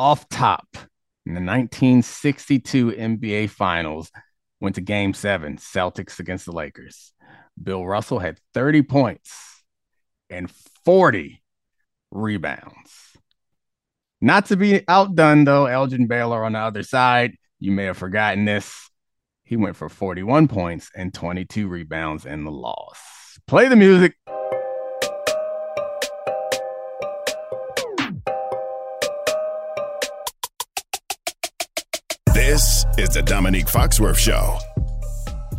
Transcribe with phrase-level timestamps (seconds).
[0.00, 0.66] off top
[1.26, 4.10] in the 1962 NBA Finals,
[4.58, 7.12] went to game seven, Celtics against the Lakers.
[7.62, 9.62] Bill Russell had 30 points
[10.30, 10.50] and
[10.86, 11.42] 40
[12.10, 12.90] rebounds.
[14.22, 18.46] Not to be outdone, though, Elgin Baylor on the other side, you may have forgotten
[18.46, 18.88] this.
[19.44, 22.98] He went for 41 points and 22 rebounds in the loss.
[23.46, 24.14] Play the music.
[32.50, 34.58] This is the Domonique Foxworth Show.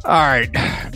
[0.03, 0.49] All right,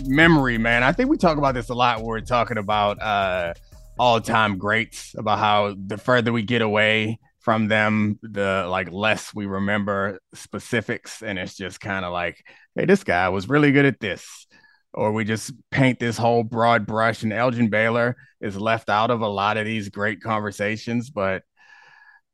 [0.05, 0.83] memory, man.
[0.83, 3.53] I think we talk about this a lot when we're talking about uh,
[3.97, 9.45] all-time greats, about how the further we get away from them, the like less we
[9.45, 14.01] remember specifics, and it's just kind of like, hey, this guy was really good at
[14.01, 14.47] this,
[14.93, 19.21] or we just paint this whole broad brush, and Elgin Baylor is left out of
[19.21, 21.43] a lot of these great conversations, but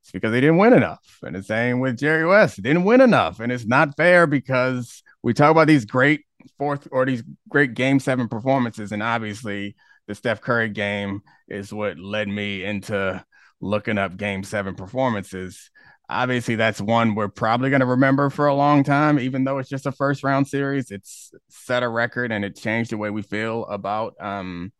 [0.02, 1.18] it's because they didn't win enough.
[1.22, 3.38] And the same with Jerry West, didn't win enough.
[3.38, 6.24] And it's not fair because we talk about these great
[6.58, 8.90] fourth or these great game seven performances.
[8.90, 9.76] And obviously,
[10.08, 13.24] the Steph Curry game is what led me into
[13.60, 15.70] looking up game seven performances.
[16.08, 19.68] Obviously, that's one we're probably going to remember for a long time, even though it's
[19.68, 20.90] just a first round series.
[20.90, 24.72] It's set a record and it changed the way we feel about um,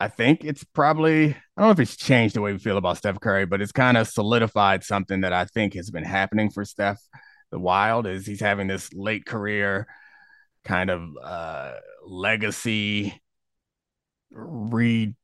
[0.00, 2.98] I think it's probably, I don't know if it's changed the way we feel about
[2.98, 6.64] Steph Curry, but it's kind of solidified something that I think has been happening for
[6.64, 7.00] Steph
[7.54, 9.86] the Wild is he's having this late career
[10.64, 13.22] kind of uh, legacy
[14.34, 15.14] redefinition.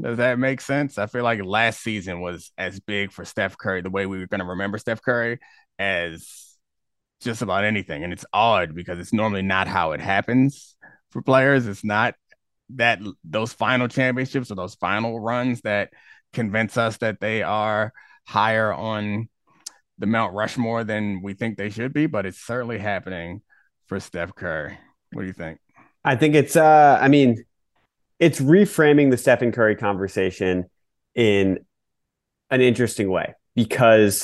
[0.00, 0.98] Does that make sense?
[0.98, 4.26] I feel like last season was as big for Steph Curry, the way we were
[4.26, 5.38] going to remember Steph Curry,
[5.78, 6.56] as
[7.20, 8.02] just about anything.
[8.02, 10.74] And it's odd because it's normally not how it happens
[11.10, 11.68] for players.
[11.68, 12.16] It's not
[12.70, 15.90] that those final championships or those final runs that
[16.32, 17.92] convince us that they are
[18.26, 19.28] higher on
[19.98, 23.42] the Mount Rushmore than we think they should be, but it's certainly happening
[23.86, 24.78] for Steph Curry.
[25.12, 25.58] What do you think?
[26.04, 27.44] I think it's uh I mean
[28.18, 30.66] it's reframing the Stephen Curry conversation
[31.14, 31.58] in
[32.50, 34.22] an interesting way because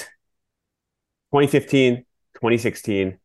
[1.32, 3.18] 2015, 2016,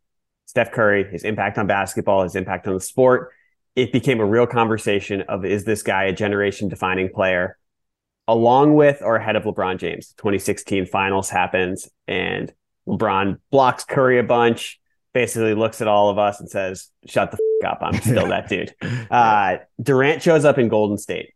[0.46, 3.31] Steph Curry, his impact on basketball, his impact on the sport,
[3.79, 7.57] it became a real conversation of is this guy a generation defining player
[8.28, 10.13] along with or ahead of LeBron James.
[10.17, 12.53] 2016 finals happens and
[12.88, 14.79] LeBron blocks Curry a bunch,
[15.13, 17.79] basically looks at all of us and says, shut the f- up.
[17.81, 18.73] I'm still that dude.
[19.09, 21.34] Uh, Durant shows up in Golden State.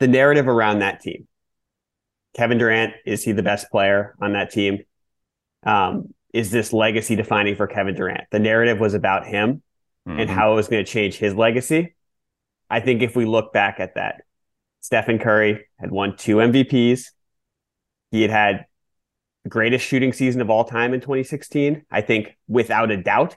[0.00, 1.26] The narrative around that team.
[2.36, 4.80] Kevin Durant, is he the best player on that team?
[5.64, 8.24] Um, is this legacy defining for Kevin Durant?
[8.30, 9.62] The narrative was about him
[10.08, 10.20] mm-hmm.
[10.20, 11.94] and how it was going to change his legacy.
[12.70, 14.22] I think if we look back at that,
[14.80, 17.06] Stephen Curry had won two MVPs.
[18.10, 18.66] He had had
[19.44, 21.84] the greatest shooting season of all time in 2016.
[21.90, 23.36] I think without a doubt,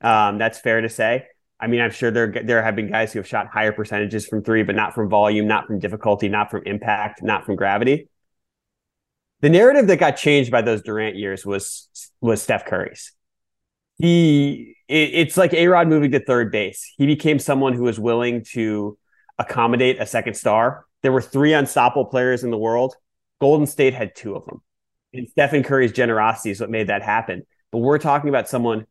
[0.00, 1.26] um, that's fair to say.
[1.58, 4.42] I mean, I'm sure there there have been guys who have shot higher percentages from
[4.42, 8.08] three, but not from volume, not from difficulty, not from impact, not from gravity.
[9.42, 11.88] The narrative that got changed by those Durant years was
[12.20, 13.12] was Steph Curry's.
[14.02, 16.92] He it, it's like A Rod moving to third base.
[16.98, 18.98] He became someone who was willing to
[19.38, 20.86] accommodate a second star.
[21.02, 22.96] There were three unstoppable players in the world.
[23.40, 24.60] Golden State had two of them.
[25.14, 27.46] And Stephen Curry's generosity is what made that happen.
[27.70, 28.86] But we're talking about someone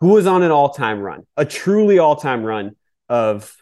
[0.00, 2.76] who was on an all time run, a truly all time run
[3.08, 3.56] of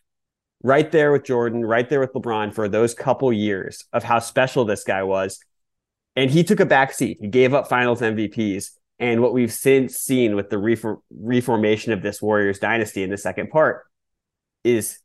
[0.64, 4.64] right there with Jordan, right there with LeBron for those couple years of how special
[4.64, 5.38] this guy was.
[6.16, 7.18] And he took a back seat.
[7.20, 12.02] He gave up finals MVPs and what we've since seen with the reform, reformation of
[12.02, 13.84] this Warriors dynasty in the second part
[14.64, 14.98] is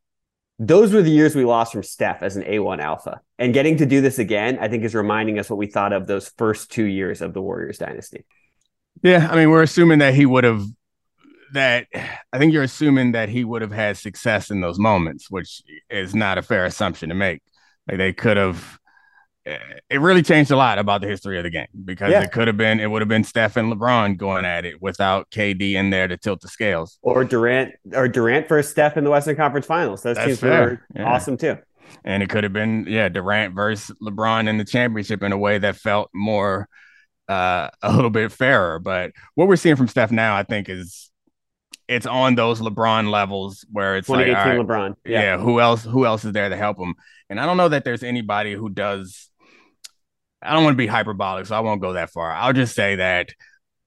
[0.60, 3.22] those were the years we lost from Steph as an A1 alpha.
[3.38, 6.08] And getting to do this again, I think is reminding us what we thought of
[6.08, 8.26] those first two years of the Warriors dynasty.
[9.02, 9.28] Yeah.
[9.30, 10.64] I mean, we're assuming that he would have,
[11.54, 11.88] that
[12.32, 16.16] I think you're assuming that he would have had success in those moments, which is
[16.16, 17.42] not a fair assumption to make.
[17.88, 18.80] Like they could have
[19.46, 22.24] it really changed a lot about the history of the game because yeah.
[22.24, 25.30] it could have been it would have been Steph and LeBron going at it without
[25.32, 26.98] KD in there to tilt the scales.
[27.02, 30.02] Or Durant or Durant versus Steph in the Western Conference Finals.
[30.02, 30.62] Those That's teams fair.
[30.64, 31.04] were yeah.
[31.04, 31.58] awesome too.
[32.06, 35.58] And it could have been, yeah, Durant versus LeBron in the championship in a way
[35.58, 36.68] that felt more
[37.28, 38.80] uh, a little bit fairer.
[38.80, 41.12] But what we're seeing from Steph now, I think, is
[41.88, 44.96] it's on those LeBron levels where it's like, right, LeBron.
[45.06, 45.22] Yeah.
[45.22, 45.84] yeah, who else?
[45.84, 46.96] Who else is there to help him?
[47.30, 49.30] And I don't know that there's anybody who does
[50.44, 52.32] I don't want to be hyperbolic, so I won't go that far.
[52.32, 53.30] I'll just say that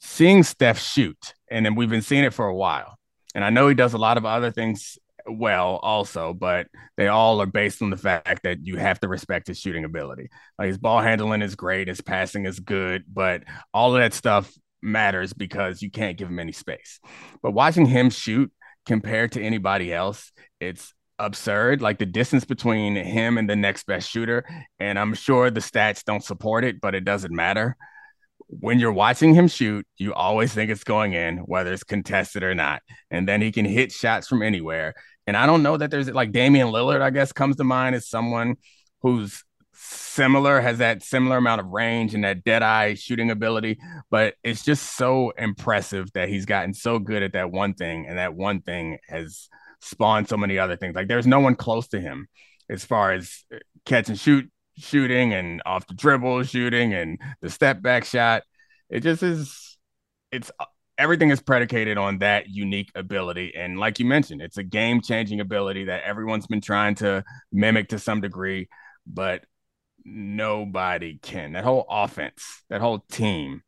[0.01, 2.99] seeing Steph shoot, and then we've been seeing it for a while,
[3.35, 4.99] and I know he does a lot of other things
[5.29, 9.49] well also, but they all are based on the fact that you have to respect
[9.49, 10.29] his shooting ability.
[10.59, 13.43] Like his ball handling is great, his passing is good, but
[13.75, 14.53] all of that stuff
[14.83, 17.01] matters because you can't give him any space.
[17.43, 18.53] But watching him shoot
[18.85, 20.31] compared to anybody else,
[20.61, 21.83] it's absurd.
[21.83, 24.45] Like the distance between him and the next best shooter,
[24.79, 27.77] and I'm sure the stats don't support it, but it doesn't matter
[28.49, 32.55] when you're watching him shoot, you always think it's going in, whether it's contested or
[32.55, 32.83] not.
[33.11, 34.95] And then he can hit shots from anywhere.
[35.27, 38.09] And I don't know that there's like Damian Lillard, I guess, comes to mind as
[38.09, 38.57] someone
[39.01, 39.43] who's
[39.75, 43.79] similar, has that similar amount of range and that dead eye shooting ability.
[44.11, 48.07] But it's just so impressive that he's gotten so good at that one thing.
[48.07, 49.49] And that one thing has
[49.81, 50.95] spawned so many other things.
[50.95, 52.29] Like there's no one close to him
[52.69, 57.51] as far as uh, catch and shoot shooting and off the dribble shooting and the
[57.51, 58.43] step back shot.
[58.91, 59.79] It just is,
[60.31, 60.67] it's uh,
[60.99, 63.55] everything is predicated on that unique ability.
[63.57, 67.89] And like you mentioned, it's a game changing ability that everyone's been trying to mimic
[67.89, 68.69] to some degree,
[69.07, 69.45] but
[70.05, 71.53] nobody can.
[71.53, 73.63] That whole offense, that whole team,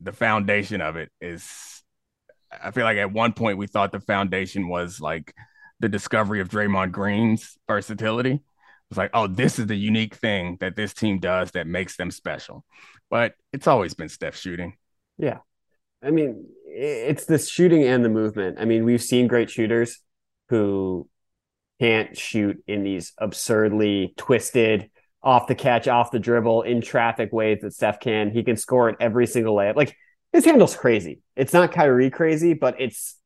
[0.00, 1.83] the foundation of it is.
[2.62, 5.34] I feel like at one point we thought the foundation was like
[5.80, 8.42] the discovery of Draymond Green's versatility
[8.90, 12.12] it's like, oh, this is the unique thing that this team does that makes them
[12.12, 12.64] special.
[13.10, 14.76] But it's always been Steph shooting.
[15.18, 15.38] Yeah.
[16.00, 18.58] I mean, it's the shooting and the movement.
[18.60, 19.98] I mean, we've seen great shooters
[20.48, 21.08] who
[21.80, 24.90] can't shoot in these absurdly twisted,
[25.22, 28.30] off the catch, off the dribble, in traffic ways that Steph can.
[28.30, 29.74] He can score at every single layup.
[29.76, 29.96] Like
[30.34, 31.20] his handle's crazy.
[31.36, 33.16] It's not Kyrie crazy, but it's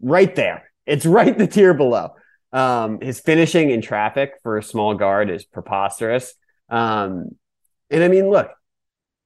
[0.00, 0.72] right there.
[0.86, 2.14] It's right the tier below.
[2.52, 6.34] Um, his finishing in traffic for a small guard is preposterous.
[6.68, 7.36] Um,
[7.90, 8.50] and I mean, look,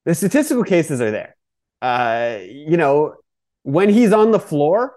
[0.05, 1.37] the statistical cases are there.
[1.81, 3.15] Uh, you know,
[3.63, 4.95] when he's on the floor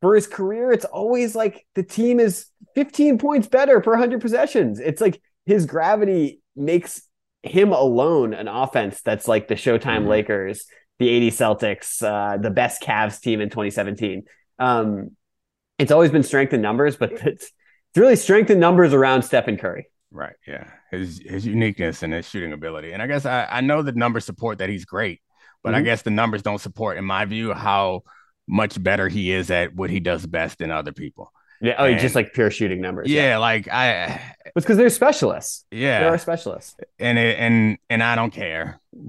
[0.00, 2.46] for his career, it's always like the team is
[2.76, 4.78] 15 points better per 100 possessions.
[4.78, 7.02] It's like his gravity makes
[7.48, 10.08] him alone an offense that's like the Showtime mm-hmm.
[10.08, 10.66] Lakers,
[10.98, 14.24] the 80 Celtics, uh, the best Cavs team in 2017.
[14.58, 15.12] Um,
[15.78, 19.56] it's always been strength in numbers, but it's, it's really strength in numbers around Stephen
[19.56, 19.88] Curry.
[20.10, 20.36] Right.
[20.46, 20.70] Yeah.
[20.90, 22.92] His his uniqueness and his shooting ability.
[22.92, 25.20] And I guess I, I know the numbers support that he's great,
[25.62, 25.78] but mm-hmm.
[25.78, 28.02] I guess the numbers don't support, in my view, how
[28.48, 31.32] much better he is at what he does best than other people.
[31.60, 31.76] Yeah.
[31.78, 33.08] Oh, and, just like pure shooting numbers.
[33.08, 33.38] Yeah, yeah.
[33.38, 34.20] like I.
[34.54, 35.64] It's because they're specialists.
[35.70, 36.76] Yeah, they are specialists.
[36.98, 38.80] And it, and and I don't care.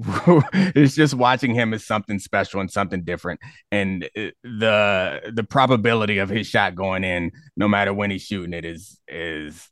[0.54, 3.40] it's just watching him is something special and something different.
[3.72, 8.54] And it, the the probability of his shot going in, no matter when he's shooting
[8.54, 9.70] it, is is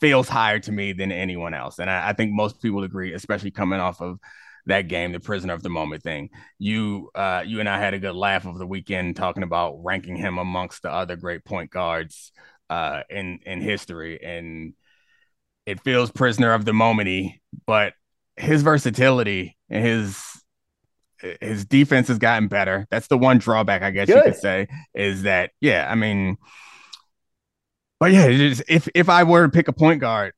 [0.00, 1.78] feels higher to me than anyone else.
[1.78, 4.18] And I, I think most people agree, especially coming off of
[4.66, 6.30] that game, the prisoner of the moment thing.
[6.58, 10.16] You uh, you and I had a good laugh over the weekend talking about ranking
[10.16, 12.32] him amongst the other great point guards
[12.70, 14.74] uh, in in history, and
[15.66, 17.94] it feels prisoner of the momenty, but
[18.36, 20.24] his versatility and his
[21.40, 22.86] his defense has gotten better.
[22.90, 24.16] That's the one drawback, I guess good.
[24.16, 26.36] you could say, is that yeah, I mean,
[28.00, 30.34] but yeah, if if I were to pick a point guard,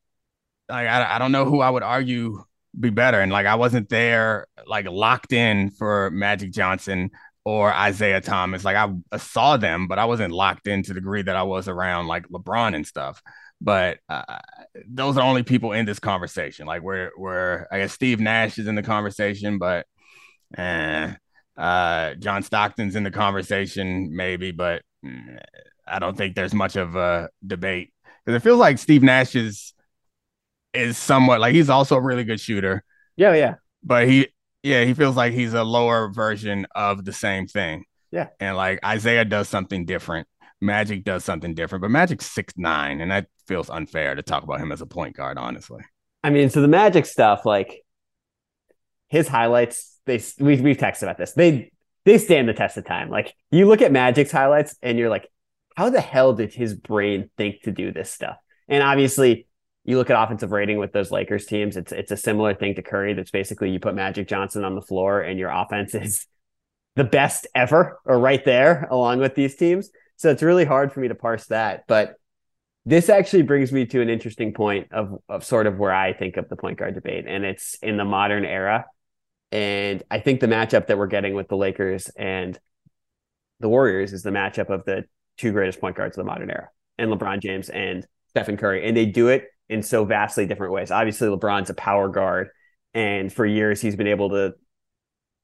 [0.69, 2.43] like I, I don't know who I would argue
[2.79, 3.21] be better.
[3.21, 7.11] And like I wasn't there like locked in for Magic Johnson
[7.45, 8.65] or Isiah Thomas.
[8.65, 11.69] Like I, saw them, but I wasn't locked in to the degree that I was
[11.69, 13.23] around like LeBron and stuff.
[13.61, 14.39] But uh,
[14.89, 16.67] those are only people in this conversation.
[16.67, 19.87] Like where where I guess Steve Nash is in the conversation, but
[20.57, 21.15] eh,
[21.57, 25.39] uh, John Stockton's in the conversation maybe, but mm,
[25.87, 27.93] I don't think there's much of a debate
[28.25, 29.35] because it feels like Steve Nash
[30.75, 32.85] is somewhat like he's also a really good shooter.
[33.17, 33.55] Yeah, yeah.
[33.83, 34.29] But he
[34.63, 37.85] yeah, he feels like he's a lower version of the same thing.
[38.11, 38.29] Yeah.
[38.41, 40.27] And like Isiah does something different.
[40.61, 44.61] Magic does something different, but Magic's six nine, and that feels unfair to talk about
[44.61, 45.83] him as a point guard, honestly.
[46.23, 47.85] I mean, so the Magic stuff, like
[49.09, 51.33] his highlights, they we we've texted about this.
[51.33, 51.71] They
[52.05, 53.11] they stand the test of time.
[53.11, 55.29] Like you look at Magic's highlights, and you're like,
[55.77, 58.37] how the hell did his brain think to do this stuff?
[58.69, 59.47] And obviously,
[59.85, 62.83] you look at offensive rating with those Lakers teams, it's it's a similar thing to
[62.83, 63.13] Curry.
[63.13, 66.27] That's basically you put Magic Johnson on the floor and your offense is
[66.97, 69.91] the best ever or right there along with these teams.
[70.17, 71.85] So it's really hard for me to parse that.
[71.87, 72.15] But
[72.87, 76.37] this actually brings me to an interesting point of of sort of where I think
[76.39, 77.27] of the point guard debate.
[77.27, 78.87] And it's in the modern era.
[79.53, 82.59] And I think the matchup that we're getting with the Lakers and
[83.61, 85.05] the Warriors is the matchup of the
[85.37, 88.87] two greatest point guards of the modern era and LeBron James and Stephen Curry.
[88.87, 90.91] And they do it in so vastly different ways.
[90.91, 92.49] Obviously, LeBron's a power guard,
[92.93, 94.55] and for years he's been able to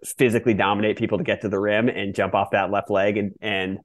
[0.05, 3.33] physically dominate people to get to the rim and jump off that left leg and
[3.41, 3.79] and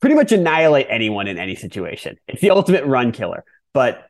[0.00, 2.16] pretty much annihilate anyone in any situation.
[2.28, 3.44] It's the ultimate run killer.
[3.72, 4.06] But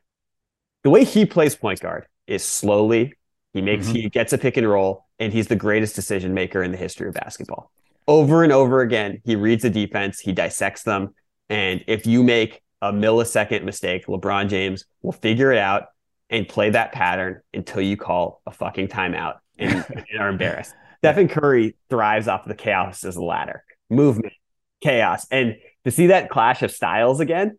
[0.82, 3.14] the way he plays point guard is slowly.
[3.52, 3.96] He makes mm-hmm.
[3.96, 7.08] he gets a pick and roll, and he's the greatest decision maker in the history
[7.08, 7.70] of basketball.
[8.06, 11.14] Over and over again, he reads the defense, he dissects them,
[11.49, 15.88] and if you make a millisecond mistake, LeBron James will figure it out
[16.30, 20.75] and play that pattern until you call a fucking timeout and, and are embarrassed.
[20.99, 24.34] Stephen Curry thrives off the chaos as a ladder, movement,
[24.80, 27.58] chaos, and to see that clash of styles again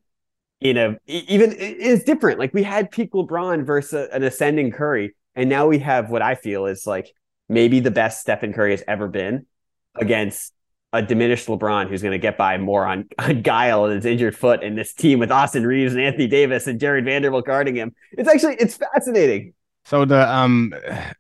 [0.60, 2.40] in a even is different.
[2.40, 6.36] Like we had peak LeBron versus an ascending Curry, and now we have what I
[6.36, 7.12] feel is like
[7.50, 9.48] maybe the best Stephen Curry has ever been
[9.96, 10.54] against
[10.94, 14.36] a diminished LeBron who's going to get by more on, on guile and his injured
[14.36, 17.96] foot in this team with Austin Reaves and Anthony Davis and Jarred Vanderbilt guarding him.
[18.12, 19.54] It's actually it's fascinating.
[19.86, 20.74] So the um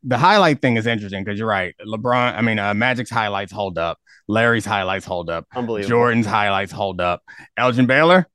[0.04, 1.74] the highlight thing is interesting because you're right.
[1.86, 4.00] LeBron, I mean, uh, Magic's highlights hold up.
[4.28, 5.48] Larry's highlights hold up.
[5.56, 5.90] Unbelievable.
[5.90, 7.24] Jordan's highlights hold up.
[7.58, 8.28] Elgin Baylor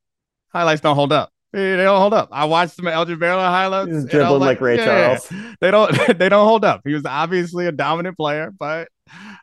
[0.52, 1.31] highlights don't hold up.
[1.52, 2.28] They don't hold up.
[2.33, 3.90] I watched some Elgin Baylor highlights.
[3.90, 5.33] He's dribbling like, like, Ray yeah, Charles.
[5.61, 5.97] They don't.
[6.19, 6.83] They don't hold up.
[6.85, 8.88] He was obviously a dominant player, but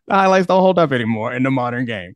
[0.08, 2.14] the highlights don't hold up anymore in the modern game.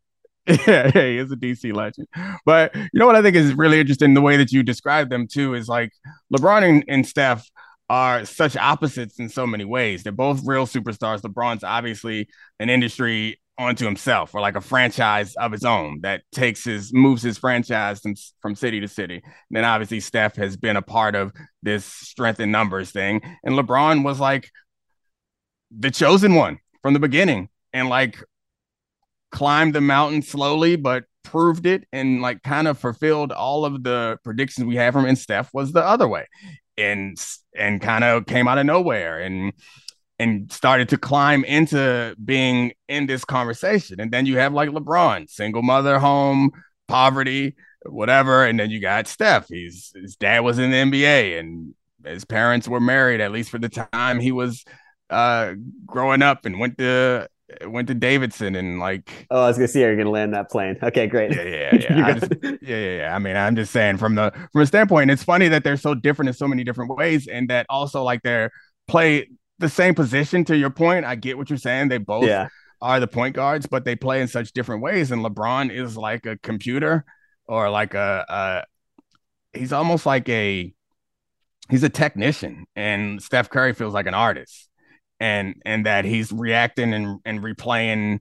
[0.68, 2.08] yeah, he is a DC legend.
[2.46, 4.13] But you know what I think is really interesting?
[4.13, 5.92] The way that you describe them too is like
[6.34, 7.50] LeBron and, and Steph
[7.89, 10.04] are such opposites in so many ways.
[10.04, 11.22] They're both real superstars.
[11.22, 16.63] LeBron's obviously an industry onto himself or like a franchise of his own that takes
[16.63, 19.16] his moves his franchise from, from city to city.
[19.16, 23.22] And then obviously Steph has been a part of this strength in numbers thing.
[23.44, 24.50] And LeBron was like
[25.77, 28.24] the chosen one from the beginning and like
[29.29, 34.17] climbed the mountain slowly, but proved it and like kind of fulfilled all of the
[34.24, 36.25] predictions we had from and Steph was the other way
[36.77, 37.17] and
[37.53, 39.51] and kind of came out of nowhere and
[40.17, 44.00] and started to climb into being in this conversation.
[44.00, 46.51] And then you have like LeBron, single mother home,
[46.88, 48.46] poverty, whatever.
[48.46, 49.50] And then you got Steph.
[49.50, 51.74] He's his dad was in the NBA and
[52.06, 54.63] his parents were married, at least for the time he was
[55.10, 55.54] uh
[55.86, 57.28] growing up and went to
[57.66, 60.78] went to Davidson and like oh I was gonna see you're gonna land that plane.
[60.82, 61.34] Okay, great.
[61.34, 62.14] Yeah, yeah, yeah.
[62.20, 63.16] just, yeah, yeah, yeah.
[63.16, 65.96] I mean, I'm just saying from the from a standpoint, it's funny that they're so
[65.96, 68.52] different in so many different ways, and that also like they're
[68.88, 71.06] play the same position to your point.
[71.06, 71.90] I get what you're saying.
[71.90, 72.50] They both yeah.
[72.82, 75.12] are the point guards, but they play in such different ways.
[75.12, 77.06] And LeBron is like a computer
[77.48, 78.26] or like a,
[79.54, 80.74] a he's almost like a
[81.70, 84.67] he's a technician and Steph Curry feels like an artist
[85.20, 88.20] and and that he's reacting and, and replaying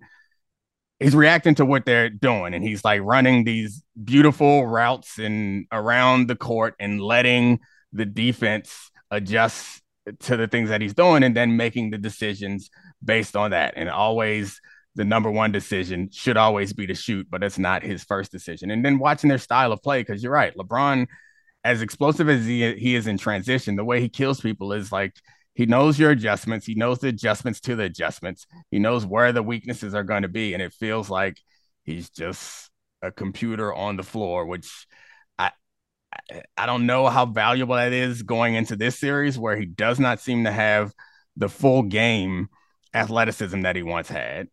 [0.99, 6.29] he's reacting to what they're doing and he's like running these beautiful routes and around
[6.29, 7.61] the court and letting
[7.93, 9.83] the defense adjust
[10.21, 12.71] to the things that he's doing and then making the decisions
[13.05, 13.75] based on that.
[13.77, 14.61] And always
[14.95, 18.71] the number one decision should always be to shoot, but it's not his first decision.
[18.71, 21.07] And then watching their style of play, because you're right, LeBron,
[21.65, 25.15] as explosive as he, he is in transition, the way he kills people is like
[25.57, 29.43] he knows your adjustments, he knows the adjustments to the adjustments, he knows where the
[29.43, 30.53] weaknesses are going to be.
[30.53, 31.39] And it feels like
[31.83, 32.71] he's just
[33.01, 34.87] a computer on the floor, which
[35.39, 35.53] I
[36.59, 40.21] I don't know how valuable that is going into this series where he does not
[40.21, 40.93] seem to have
[41.39, 42.49] the full game
[42.93, 44.49] athleticism that he once had.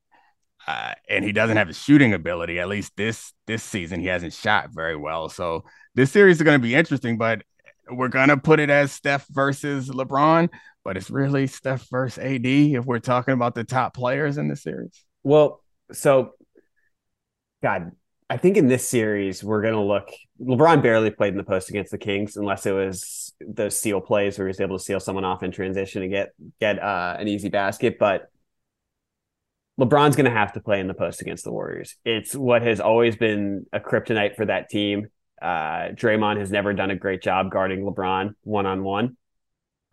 [0.66, 2.62] Uh, and he doesn't have the shooting ability.
[2.62, 5.28] At least this this season, he hasn't shot very well.
[5.28, 7.18] So this series is going to be interesting.
[7.18, 7.44] But
[7.92, 10.50] we're going to put it as Steph versus LeBron.
[10.84, 14.56] But it's really Steph versus AD if we're talking about the top players in the
[14.56, 15.04] series.
[15.24, 15.62] Well,
[15.92, 16.32] so
[17.62, 17.92] God,
[18.30, 20.10] I think in this series we're going to look.
[20.42, 24.38] LeBron barely played in the post against the Kings, unless it was those seal plays
[24.38, 27.28] where he was able to seal someone off in transition and get get uh, an
[27.28, 27.98] easy basket.
[28.00, 28.30] But
[29.80, 31.96] LeBron's going to have to play in the post against the Warriors.
[32.06, 35.08] It's what has always been a kryptonite for that team.
[35.42, 39.18] Uh, Draymond has never done a great job guarding LeBron one on one.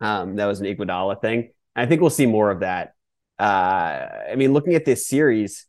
[0.01, 1.51] That was an Iguodala thing.
[1.75, 2.95] I think we'll see more of that.
[3.39, 5.67] Uh, I mean, looking at this series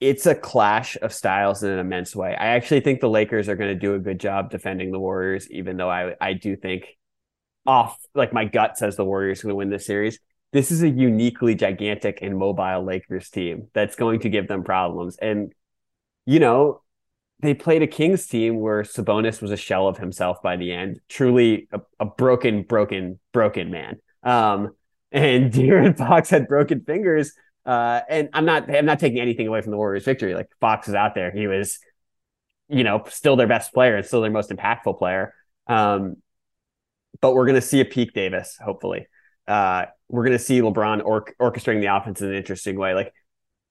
[0.00, 2.34] it's a clash of styles in an immense way.
[2.34, 5.50] I actually think the Lakers are going to do a good job defending the Warriors,
[5.50, 6.86] even though I I do think
[7.66, 10.18] off like my gut says the Warriors are going to win this series.
[10.52, 15.16] This is a uniquely gigantic and mobile Lakers team that's going to give them problems.
[15.18, 15.52] And
[16.24, 16.80] you know,
[17.40, 21.00] they played a Kings team where Sabonis was a shell of himself by the end,
[21.08, 24.00] truly a, a broken, broken, broken man.
[24.22, 24.74] Um,
[25.12, 27.32] and De'Aaron Fox had broken fingers
[27.66, 30.34] uh, and I'm not I'm not taking anything away from the Warriors' victory.
[30.34, 31.78] Like Fox is out there, he was,
[32.68, 35.34] you know, still their best player and still their most impactful player.
[35.66, 36.16] Um,
[37.20, 39.06] but we're gonna see a peak Davis, hopefully.
[39.46, 42.94] Uh, we're gonna see LeBron or- orchestrating the offense in an interesting way.
[42.94, 43.12] Like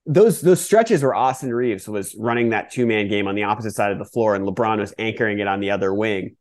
[0.06, 3.72] those those stretches where Austin Reaves was running that two man game on the opposite
[3.72, 6.36] side of the floor and LeBron was anchoring it on the other wing.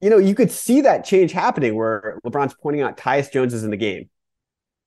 [0.00, 3.64] You know, you could see that change happening where LeBron's pointing out Tyus Jones is
[3.64, 4.10] in the game.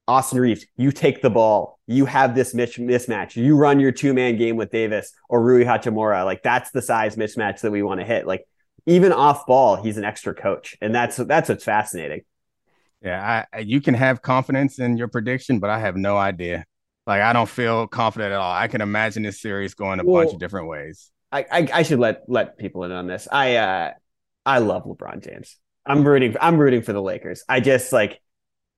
[0.07, 1.79] Austin Reaves, you take the ball.
[1.85, 3.35] You have this mismatch.
[3.35, 6.23] You run your two man game with Davis or Rui Hachimura.
[6.23, 8.27] Like that's the size mismatch that we want to hit.
[8.27, 8.45] Like
[8.85, 12.21] even off ball, he's an extra coach, and that's that's what's fascinating.
[13.01, 16.65] Yeah, I, you can have confidence in your prediction, but I have no idea.
[17.07, 18.51] Like I don't feel confident at all.
[18.51, 21.09] I can imagine this series going a well, bunch of different ways.
[21.31, 23.27] I, I, I should let let people in on this.
[23.31, 23.91] I uh
[24.45, 25.57] I love LeBron James.
[25.85, 27.43] I'm rooting I'm rooting for the Lakers.
[27.47, 28.19] I just like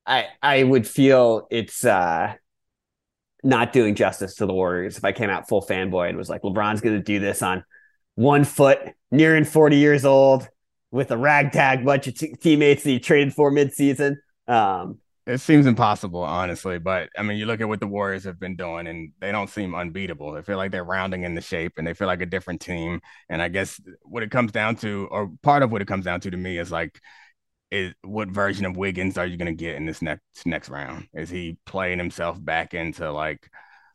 [0.05, 2.35] I I would feel it's uh
[3.43, 6.41] not doing justice to the Warriors if I came out full fanboy and was like
[6.43, 7.63] LeBron's going to do this on
[8.15, 8.79] one foot,
[9.11, 10.47] nearing 40 years old,
[10.91, 14.17] with a ragtag bunch of t- teammates that he traded for midseason.
[14.45, 14.97] Um,
[15.29, 16.79] it seems impossible, honestly.
[16.79, 19.49] But I mean, you look at what the Warriors have been doing, and they don't
[19.49, 20.31] seem unbeatable.
[20.31, 23.01] They feel like they're rounding in the shape, and they feel like a different team.
[23.29, 26.19] And I guess what it comes down to, or part of what it comes down
[26.21, 26.99] to, to me, is like,
[27.69, 31.07] is what version of Wiggins are you going to get in this next next round?
[31.13, 33.51] Is he playing himself back into like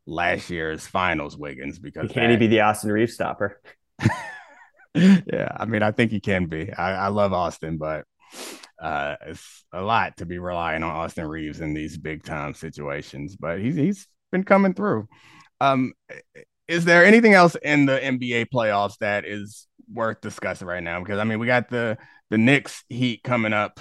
[0.06, 1.80] last year's finals Wiggins?
[1.80, 3.60] Because can that, he be the Austin Reaves stopper?
[4.94, 6.72] yeah, I mean, I think he can be.
[6.72, 8.04] I, I love Austin, but
[8.84, 13.34] uh, it's a lot to be relying on Austin Reaves in these big time situations.
[13.34, 15.08] But he's he's been coming through.
[15.58, 15.94] Um,
[16.68, 21.00] is there anything else in the NBA playoffs that is worth discussing right now?
[21.00, 21.96] Because I mean, we got the
[22.28, 23.80] the Knicks Heat coming up.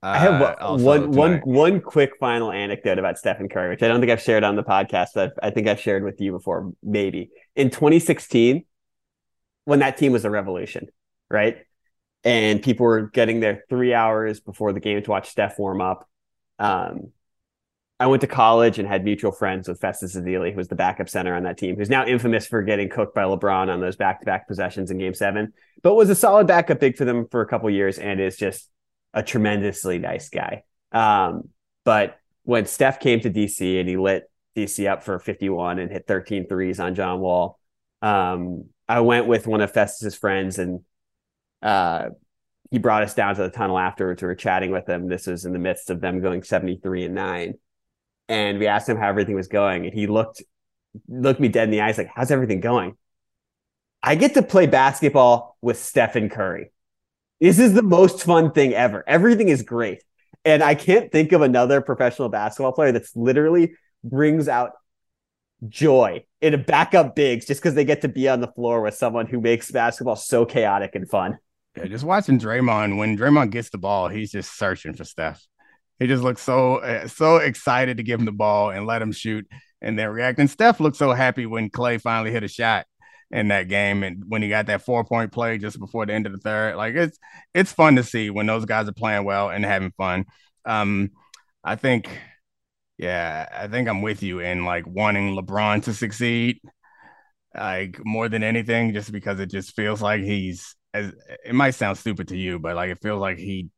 [0.00, 3.98] I have uh, one one one quick final anecdote about Stephen Curry, which I don't
[3.98, 6.70] think I've shared on the podcast, but I think I've shared with you before.
[6.84, 8.64] Maybe in 2016,
[9.64, 10.86] when that team was a revolution,
[11.28, 11.56] right?
[12.22, 16.08] And people were getting there three hours before the game to watch Steph warm up.
[16.58, 17.12] Um,
[17.98, 21.10] I went to college and had mutual friends with Festus Ezeli, who was the backup
[21.10, 24.48] center on that team, who's now infamous for getting cooked by LeBron on those back-to-back
[24.48, 27.68] possessions in Game Seven, but was a solid backup big for them for a couple
[27.68, 28.70] years and is just
[29.12, 30.62] a tremendously nice guy.
[30.92, 31.50] Um,
[31.84, 36.06] but when Steph came to DC and he lit DC up for 51 and hit
[36.06, 37.58] 13 threes on John Wall,
[38.00, 40.80] um, I went with one of Festus's friends and
[41.62, 42.10] uh,
[42.70, 44.22] he brought us down to the tunnel afterwards.
[44.22, 45.08] We were chatting with him.
[45.08, 47.54] This was in the midst of them going 73 and nine.
[48.28, 49.86] And we asked him how everything was going.
[49.86, 50.42] And he looked
[51.08, 52.96] looked me dead in the eyes, like, how's everything going?
[54.02, 56.72] I get to play basketball with Stephen Curry.
[57.40, 59.04] This is the most fun thing ever.
[59.06, 60.02] Everything is great.
[60.44, 64.72] And I can't think of another professional basketball player that's literally brings out
[65.68, 68.94] joy in a backup bigs just because they get to be on the floor with
[68.94, 71.38] someone who makes basketball so chaotic and fun.
[71.76, 75.46] Yeah, just watching Draymond when Draymond gets the ball, he's just searching for Steph.
[75.98, 79.12] He just looks so uh, so excited to give him the ball and let him
[79.12, 79.46] shoot
[79.80, 80.38] and then react.
[80.38, 82.86] And Steph looked so happy when Clay finally hit a shot
[83.30, 86.26] in that game and when he got that four point play just before the end
[86.26, 86.76] of the third.
[86.76, 87.18] Like it's
[87.54, 90.24] it's fun to see when those guys are playing well and having fun.
[90.64, 91.10] Um,
[91.62, 92.08] I think
[92.98, 96.60] yeah, I think I'm with you in like wanting LeBron to succeed,
[97.54, 101.12] like more than anything, just because it just feels like he's as
[101.44, 103.68] it might sound stupid to you, but like it feels like he.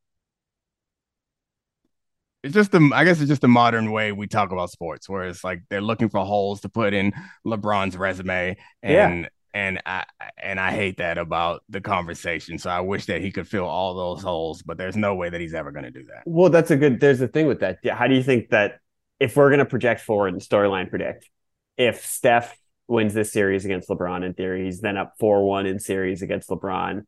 [2.43, 5.25] It's just the, I guess it's just the modern way we talk about sports, where
[5.25, 7.13] it's like they're looking for holes to put in
[7.47, 9.29] LeBron's resume, and yeah.
[9.55, 10.05] and I
[10.39, 12.59] and I hate that about the conversation.
[12.59, 15.41] So I wish that he could fill all those holes, but there's no way that
[15.41, 16.23] he's ever going to do that.
[16.27, 16.99] Well, that's a good.
[16.99, 17.79] There's a thing with that.
[17.87, 18.81] How do you think that
[19.21, 21.31] if we're going to project forward and storyline predict,
[21.77, 25.79] if Steph wins this series against LeBron in theory, he's then up 4 1 in
[25.79, 27.05] series against LeBron.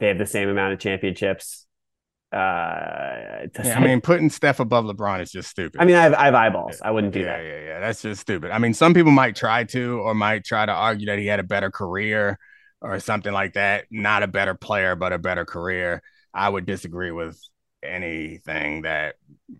[0.00, 1.66] They have the same amount of championships.
[2.30, 5.80] Uh, yeah, I mean, putting Steph above LeBron is just stupid.
[5.80, 6.80] I mean, I have, I have eyeballs.
[6.82, 7.42] I wouldn't do that.
[7.42, 7.62] yeah, that.
[7.62, 8.50] Yeah, yeah, That's just stupid.
[8.50, 11.40] I mean, some people might try to or might try to argue that he had
[11.40, 12.38] a better career
[12.82, 13.86] or something like that.
[13.90, 16.02] Not a better player, but a better career.
[16.34, 17.40] I would disagree with
[17.82, 19.16] anything that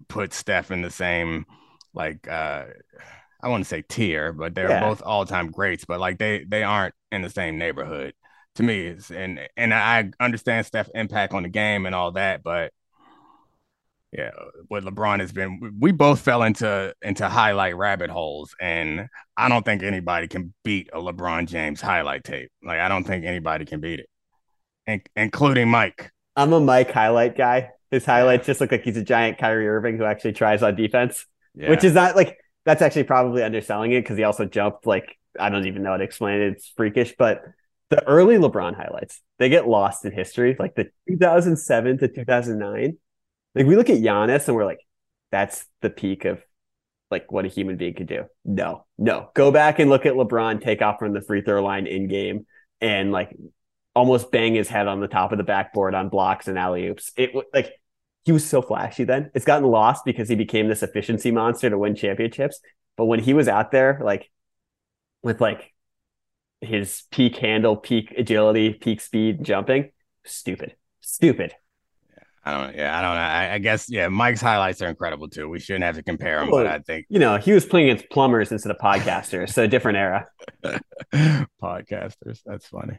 [0.09, 1.47] puts Steph in the same
[1.95, 2.65] like uh
[3.41, 4.81] I want to say tier, but they're yeah.
[4.81, 8.15] both all time greats, but like they they aren't in the same neighborhood
[8.57, 8.97] to me.
[9.15, 12.73] and and I understand Steph's impact on the game and all that, but
[14.13, 14.31] yeah,
[14.69, 19.65] what LeBron has been, we both fell into into highlight rabbit holes, and I don't
[19.65, 22.51] think anybody can beat a LeBron James highlight tape.
[22.63, 24.09] Like I don't think anybody can beat it,
[24.87, 26.11] in- including Mike.
[26.37, 27.71] I'm a Mike highlight guy.
[27.91, 31.27] His highlights just look like he's a giant Kyrie Irving who actually tries on defense,
[31.55, 31.69] yeah.
[31.69, 35.49] which is not like that's actually probably underselling it because he also jumped like I
[35.49, 36.53] don't even know how to explain it.
[36.53, 37.43] It's freakish, but
[37.89, 42.99] the early LeBron highlights they get lost in history, like the 2007 to 2009.
[43.55, 44.81] Like we look at Giannis and we're like,
[45.31, 46.43] that's the peak of
[47.11, 48.27] like what a human being could do.
[48.45, 49.31] No, no.
[49.33, 52.47] Go back and look at LeBron take off from the free throw line in game
[52.83, 53.35] and like
[53.95, 57.13] almost bang his head on the top of the backboard on blocks and alley oops.
[57.17, 57.73] It like
[58.29, 59.31] he was so flashy then.
[59.33, 62.61] It's gotten lost because he became this efficiency monster to win championships.
[62.95, 64.31] But when he was out there, like
[65.23, 65.73] with like
[66.61, 69.93] his peak handle, peak agility, peak speed, jumping,
[70.27, 71.55] stupid, stupid.
[72.45, 72.77] I don't.
[72.77, 73.21] Yeah, I don't know.
[73.21, 73.91] I, I, guess.
[73.91, 75.49] Yeah, Mike's highlights are incredible too.
[75.49, 77.89] We shouldn't have to compare them, well, but I think you know he was playing
[77.89, 80.27] against plumbers instead of podcasters, so different era.
[81.63, 82.41] podcasters.
[82.45, 82.99] That's funny.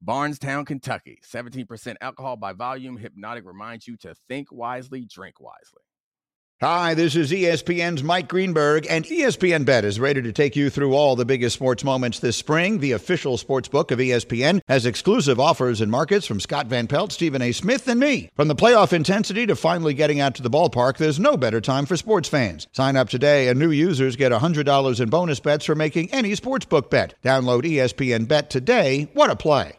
[0.00, 1.20] Bardstown, Kentucky.
[1.24, 2.96] 17% alcohol by volume.
[2.96, 5.82] Hypnotic reminds you to think wisely, drink wisely.
[6.60, 10.92] Hi, this is ESPN's Mike Greenberg, and ESPN Bet is ready to take you through
[10.92, 12.80] all the biggest sports moments this spring.
[12.80, 17.12] The official sports book of ESPN has exclusive offers and markets from Scott Van Pelt,
[17.12, 17.52] Stephen A.
[17.52, 18.28] Smith, and me.
[18.34, 21.86] From the playoff intensity to finally getting out to the ballpark, there's no better time
[21.86, 22.66] for sports fans.
[22.72, 26.90] Sign up today, and new users get $100 in bonus bets for making any sportsbook
[26.90, 27.14] bet.
[27.22, 29.08] Download ESPN Bet today.
[29.12, 29.78] What a play!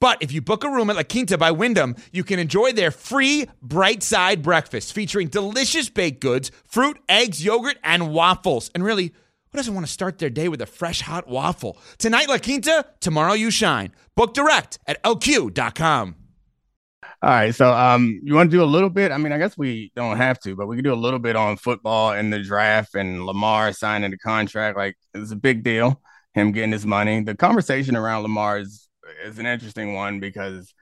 [0.00, 2.90] But if you book a room at La Quinta by Wyndham, you can enjoy their
[2.90, 8.70] free bright side breakfast featuring delicious baked goods, fruit, eggs, yogurt, and waffles.
[8.74, 9.12] And really,
[9.52, 11.76] who doesn't want to start their day with a fresh hot waffle?
[11.98, 13.92] Tonight, La Quinta, tomorrow, you shine.
[14.16, 16.14] Book direct at lq.com.
[17.22, 19.12] All right, so um, you want to do a little bit?
[19.12, 21.36] I mean, I guess we don't have to, but we can do a little bit
[21.36, 24.78] on football and the draft and Lamar signing the contract.
[24.78, 26.00] Like, it's a big deal.
[26.32, 27.22] Him getting his money.
[27.22, 28.88] The conversation around Lamar is
[29.24, 30.72] is an interesting one because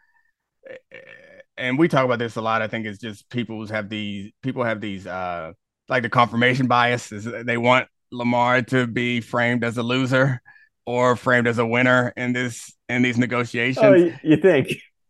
[1.57, 2.63] and we talk about this a lot.
[2.63, 5.53] I think it's just people have these people have these uh
[5.89, 10.41] like the confirmation bias is they want Lamar to be framed as a loser
[10.87, 13.85] or framed as a winner in this in these negotiations.
[13.85, 14.69] Oh, you think?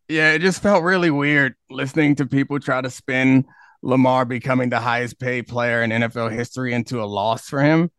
[0.08, 3.44] Yeah, it just felt really weird listening to people try to spin
[3.82, 7.90] Lamar becoming the highest paid player in NFL history into a loss for him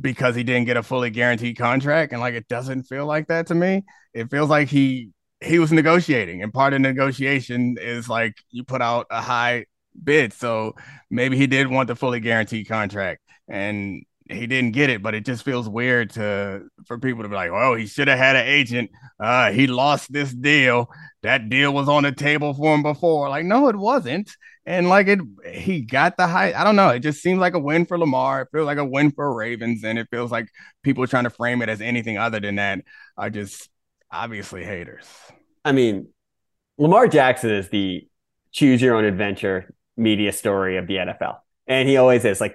[0.00, 3.46] because he didn't get a fully guaranteed contract and like it doesn't feel like that
[3.48, 3.84] to me.
[4.14, 8.82] It feels like he he was negotiating and part of negotiation is like you put
[8.82, 9.64] out a high
[10.02, 10.74] bid so
[11.10, 15.24] maybe he did want the fully guaranteed contract and he didn't get it but it
[15.24, 18.46] just feels weird to for people to be like oh he should have had an
[18.46, 18.90] agent.
[19.20, 20.88] Uh he lost this deal.
[21.22, 23.28] That deal was on the table for him before.
[23.28, 24.30] Like no it wasn't
[24.68, 25.18] and like it,
[25.50, 26.52] he got the high.
[26.52, 26.90] I don't know.
[26.90, 28.42] It just seems like a win for Lamar.
[28.42, 30.50] It feels like a win for Ravens, and it feels like
[30.82, 32.84] people trying to frame it as anything other than that
[33.16, 33.70] are just
[34.10, 35.06] obviously haters.
[35.64, 36.08] I mean,
[36.76, 38.06] Lamar Jackson is the
[38.52, 42.38] choose your own adventure media story of the NFL, and he always is.
[42.38, 42.54] Like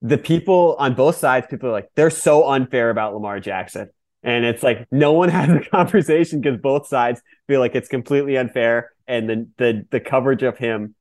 [0.00, 3.90] the people on both sides, people are like they're so unfair about Lamar Jackson.
[4.22, 8.38] And it's like no one has a conversation because both sides feel like it's completely
[8.38, 10.94] unfair, and the the the coverage of him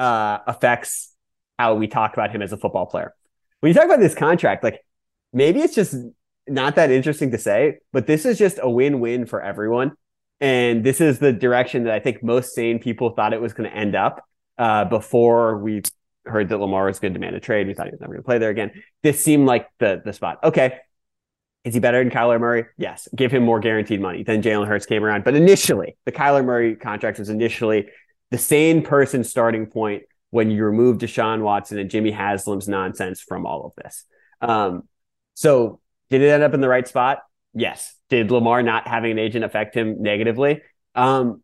[0.00, 1.14] uh, affects
[1.58, 3.14] how we talk about him as a football player.
[3.60, 4.80] When you talk about this contract, like
[5.32, 5.94] maybe it's just
[6.48, 9.92] not that interesting to say, but this is just a win-win for everyone.
[10.40, 13.68] And this is the direction that I think most sane people thought it was going
[13.68, 14.24] to end up
[14.56, 15.82] uh, before we
[16.24, 17.66] heard that Lamar was going to demand a trade.
[17.66, 18.72] We thought he was never going to play there again.
[19.02, 20.38] This seemed like the the spot.
[20.42, 20.78] Okay,
[21.64, 22.64] is he better than Kyler Murray?
[22.78, 23.06] Yes.
[23.14, 24.22] Give him more guaranteed money.
[24.22, 25.24] Then Jalen Hurts came around.
[25.24, 27.88] But initially, the Kyler Murray contract was initially
[28.30, 33.46] the sane person starting point when you remove Deshaun Watson and Jimmy Haslam's nonsense from
[33.46, 34.04] all of this.
[34.40, 34.88] Um,
[35.34, 37.18] so did it end up in the right spot?
[37.52, 37.94] Yes.
[38.08, 40.62] Did Lamar not having an agent affect him negatively?
[40.94, 41.42] Um,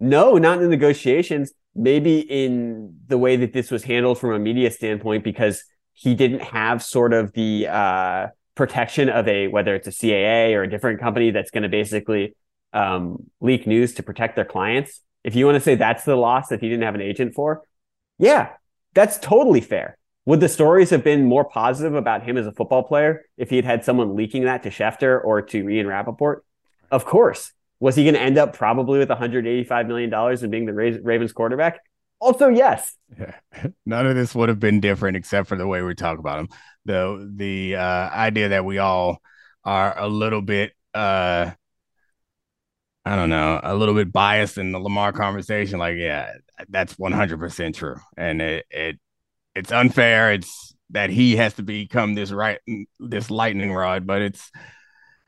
[0.00, 1.52] no, not in the negotiations.
[1.74, 6.42] Maybe in the way that this was handled from a media standpoint, because he didn't
[6.42, 11.00] have sort of the uh, protection of a whether it's a CAA or a different
[11.00, 12.34] company that's going to basically
[12.72, 15.00] um, leak news to protect their clients.
[15.28, 17.60] If you want to say that's the loss that he didn't have an agent for,
[18.18, 18.52] yeah,
[18.94, 19.98] that's totally fair.
[20.24, 23.56] Would the stories have been more positive about him as a football player if he
[23.56, 26.46] had had someone leaking that to Schefter or to Ian Rapoport?
[26.90, 27.52] Of course.
[27.78, 31.80] Was he going to end up probably with $185 million and being the Ravens quarterback?
[32.18, 32.96] Also, yes.
[33.18, 33.34] Yeah.
[33.84, 36.48] None of this would have been different except for the way we talk about him.
[36.86, 39.20] The the uh, idea that we all
[39.62, 41.50] are a little bit uh,
[43.08, 45.78] I don't know, a little bit biased in the Lamar conversation.
[45.78, 46.32] Like, yeah,
[46.68, 47.96] that's 100% true.
[48.18, 48.98] And it, it
[49.54, 50.32] it's unfair.
[50.32, 52.58] It's that he has to become this right
[53.00, 54.50] this lightning rod, but it's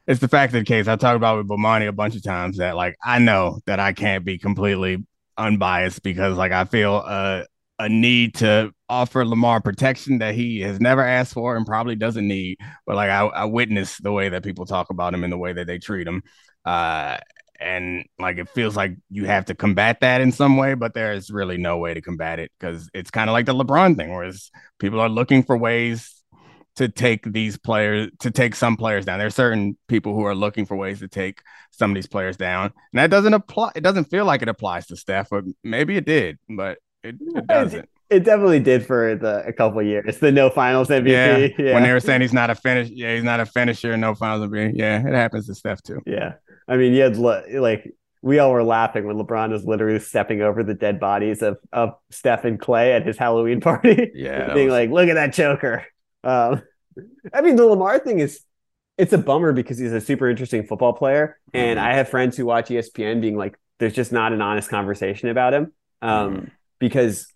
[0.06, 0.88] it's the fact of the case.
[0.88, 3.94] I talked about with Bomani a bunch of times that like I know that I
[3.94, 4.98] can't be completely
[5.38, 7.46] unbiased because like I feel a
[7.78, 12.28] a need to offer Lamar protection that he has never asked for and probably doesn't
[12.28, 12.58] need.
[12.86, 15.54] But like I, I witness the way that people talk about him and the way
[15.54, 16.22] that they treat him.
[16.66, 17.16] Uh,
[17.60, 21.30] and like it feels like you have to combat that in some way, but there's
[21.30, 24.50] really no way to combat it because it's kind of like the LeBron thing, whereas
[24.78, 26.20] people are looking for ways
[26.76, 29.18] to take these players to take some players down.
[29.18, 32.72] There's certain people who are looking for ways to take some of these players down,
[32.92, 33.72] and that doesn't apply.
[33.74, 37.46] It doesn't feel like it applies to Steph, but maybe it did, but it, it
[37.46, 37.88] doesn't.
[38.08, 40.18] It definitely did for the a couple years.
[40.18, 41.10] The no finals MVP.
[41.10, 41.64] Yeah.
[41.64, 41.74] yeah.
[41.74, 44.50] When they were saying he's not a finish, yeah, he's not a finisher, no finals
[44.50, 44.72] MVP.
[44.74, 46.00] Yeah, it happens to Steph too.
[46.06, 46.34] Yeah.
[46.70, 50.62] I mean, you had like we all were laughing when LeBron was literally stepping over
[50.62, 54.12] the dead bodies of of Steph and Clay at his Halloween party.
[54.14, 54.72] Yeah, being was...
[54.72, 55.84] like, "Look at that choker."
[56.22, 56.62] Um,
[57.34, 58.40] I mean, the Lamar thing is
[58.96, 61.88] it's a bummer because he's a super interesting football player, and mm-hmm.
[61.88, 65.52] I have friends who watch ESPN being like, "There's just not an honest conversation about
[65.52, 66.44] him," um, mm-hmm.
[66.78, 67.26] because.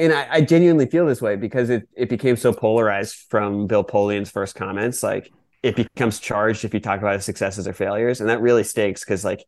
[0.00, 3.82] And I, I genuinely feel this way because it, it became so polarized from Bill
[3.82, 5.02] Polian's first comments.
[5.02, 8.20] Like, it becomes charged if you talk about his successes or failures.
[8.20, 9.44] And that really stinks because, like,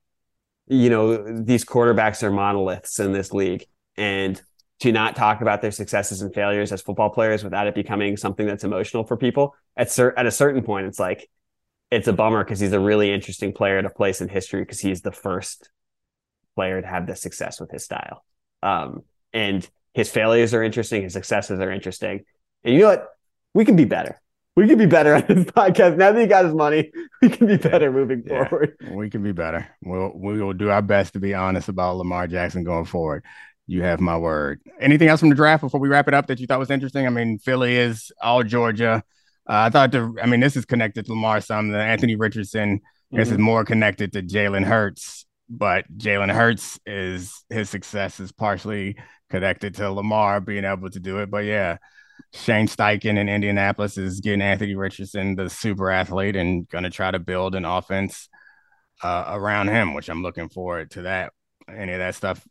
[0.66, 3.66] you know, these quarterbacks are monoliths in this league.
[3.96, 4.40] And
[4.81, 8.46] to not talk about their successes and failures as football players without it becoming something
[8.46, 11.29] that's emotional for people at, cer- at a certain point, it's like,
[11.90, 15.03] it's a bummer because he's a really interesting player to place in history because he's
[15.03, 15.70] the first
[16.55, 18.25] player to have the success with his style.
[18.62, 22.25] Um, and his failures are interesting, his successes are interesting.
[22.64, 23.09] And you know what?
[23.55, 24.20] We can be better
[24.61, 25.96] we can be better at this podcast.
[25.96, 26.92] Now that he got his money,
[27.23, 28.77] we can be better moving yeah, forward.
[28.90, 29.66] We can be better.
[29.83, 33.25] We'll we will do our best to be honest about Lamar Jackson going forward.
[33.66, 34.61] You have my word.
[34.81, 37.07] Anything else from the draft before we wrap it up that you thought was interesting?
[37.07, 39.03] I mean, Philly is all Georgia.
[39.49, 41.68] Uh, I thought the, I mean, this is connected to Lamar some.
[41.68, 43.16] The Anthony Richardson, mm-hmm.
[43.16, 43.42] this is mm-hmm.
[43.42, 48.96] more connected to Jalen Hurts, but Jalen Hurts is his success is partially
[49.31, 51.31] connected to Lamar being able to do it.
[51.31, 51.79] But yeah,
[52.33, 57.11] Shane Steichen in Indianapolis is getting Anthony Richardson, the super athlete, and going to try
[57.11, 58.28] to build an offense
[59.02, 61.33] uh, around him, which I'm looking forward to that.
[61.68, 62.46] Any of that stuff?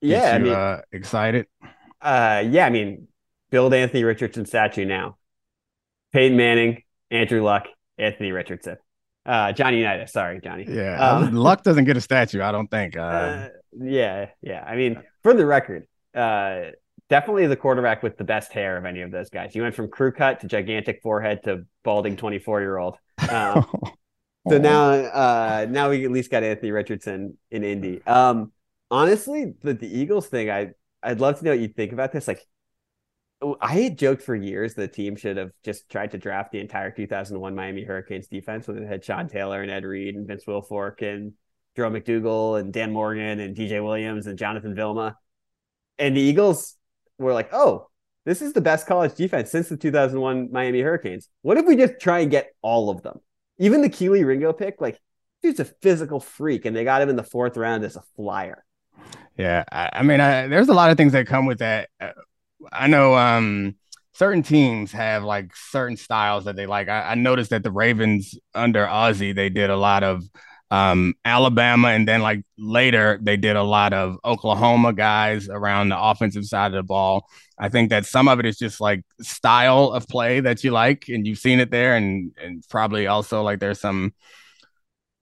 [0.00, 1.46] Yeah, you, I mean, uh, excited.
[2.00, 3.08] Uh, yeah, I mean,
[3.50, 5.16] build Anthony Richardson statue now.
[6.12, 7.66] Peyton Manning, Andrew Luck,
[7.98, 8.76] Anthony Richardson,
[9.24, 10.12] uh, Johnny Unitas.
[10.12, 10.66] Sorry, Johnny.
[10.68, 12.42] Yeah, um, Luck doesn't get a statue.
[12.42, 12.96] I don't think.
[13.02, 13.48] Uh, uh,
[13.80, 14.62] yeah, yeah.
[14.62, 16.72] I mean, for the record, uh,
[17.12, 19.54] definitely the quarterback with the best hair of any of those guys.
[19.54, 22.96] You went from crew cut to gigantic forehead to balding 24 year old.
[23.30, 23.66] Um,
[24.48, 28.00] so now, uh, now we at least got Anthony Richardson in Indy.
[28.06, 28.50] Um,
[28.90, 30.70] honestly, the, the Eagles thing, I,
[31.02, 32.26] I'd love to know what you think about this.
[32.26, 32.46] Like,
[33.60, 36.90] I had joked for years the team should have just tried to draft the entire
[36.90, 41.02] 2001 Miami Hurricanes defense when it had Sean Taylor and Ed Reed and Vince Wilfork
[41.02, 41.34] and
[41.76, 45.18] Jerome McDougle and Dan Morgan and DJ Williams and Jonathan Vilma.
[45.98, 46.78] And the Eagles
[47.22, 47.88] we're like, oh,
[48.24, 51.28] this is the best college defense since the 2001 Miami Hurricanes.
[51.42, 53.20] What if we just try and get all of them?
[53.58, 55.00] Even the Kelee Ringo pick, like,
[55.42, 58.64] dude's a physical freak, and they got him in the fourth round as a flyer.
[59.36, 61.88] Yeah, I, I mean, I, there's a lot of things that come with that.
[62.00, 62.12] Uh,
[62.70, 63.76] I know um,
[64.12, 66.88] certain teams have like certain styles that they like.
[66.88, 70.22] I, I noticed that the Ravens under Ozzie, they did a lot of
[70.72, 76.02] um, Alabama, and then like later they did a lot of Oklahoma guys around the
[76.02, 77.26] offensive side of the ball.
[77.58, 81.04] I think that some of it is just like style of play that you like,
[81.08, 84.14] and you've seen it there, and and probably also like there's some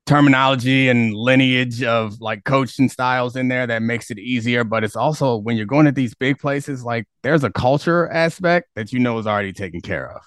[0.06, 4.62] terminology and lineage of like coaching styles in there that makes it easier.
[4.62, 8.68] But it's also when you're going to these big places, like there's a culture aspect
[8.76, 10.22] that you know is already taken care of.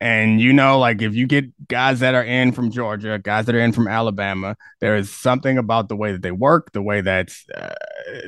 [0.00, 3.54] And you know, like if you get guys that are in from Georgia, guys that
[3.54, 7.00] are in from Alabama, there is something about the way that they work, the way
[7.00, 7.74] that's uh,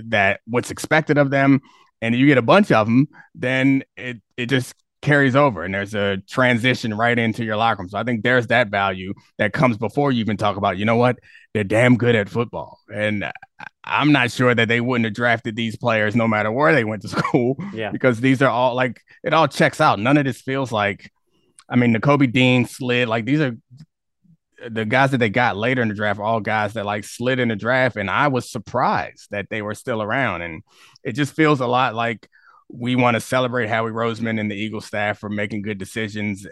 [0.06, 1.60] that what's expected of them,
[2.00, 5.94] and you get a bunch of them, then it it just carries over and there's
[5.94, 7.88] a transition right into your locker room.
[7.88, 10.96] So I think there's that value that comes before you even talk about, you know
[10.96, 11.18] what,
[11.54, 12.80] they're damn good at football.
[12.92, 13.30] And
[13.84, 17.02] I'm not sure that they wouldn't have drafted these players no matter where they went
[17.02, 17.56] to school.
[17.72, 17.90] Yeah.
[17.90, 20.00] Because these are all like it all checks out.
[20.00, 21.12] None of this feels like
[21.68, 23.56] I mean, the Kobe Dean slid, like these are
[24.68, 27.48] the guys that they got later in the draft, all guys that like slid in
[27.48, 27.96] the draft.
[27.96, 30.42] And I was surprised that they were still around.
[30.42, 30.62] And
[31.04, 32.28] it just feels a lot like
[32.68, 36.46] we want to celebrate Howie Roseman and the Eagle staff for making good decisions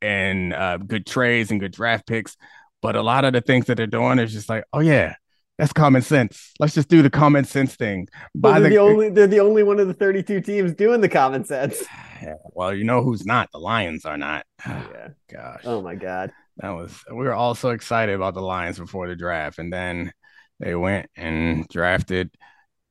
[0.00, 2.36] and uh, good trades and good draft picks.
[2.82, 5.14] But a lot of the things that they're doing is just like, oh yeah,
[5.60, 6.54] that's common sense.
[6.58, 8.08] Let's just do the common sense thing.
[8.34, 11.08] Well, they're the, the, only they're the only one of the 32 teams doing the
[11.08, 11.84] common sense.
[12.52, 13.48] Well, you know who's not?
[13.50, 14.44] The Lions are not.
[14.66, 15.08] yeah.
[15.32, 15.62] Gosh.
[15.64, 16.30] Oh my god.
[16.58, 20.12] That was we were all so excited about the Lions before the draft, and then
[20.58, 22.30] they went and drafted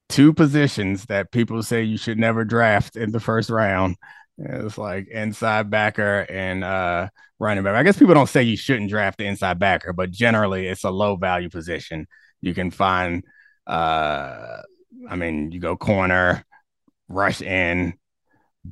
[0.07, 3.97] two positions that people say you should never draft in the first round.
[4.39, 7.75] It's like inside backer and uh, running back.
[7.75, 10.89] I guess people don't say you shouldn't draft the inside backer, but generally it's a
[10.89, 12.07] low value position.
[12.41, 13.23] You can find,
[13.67, 14.61] uh,
[15.09, 16.43] I mean, you go corner,
[17.07, 17.93] rush in,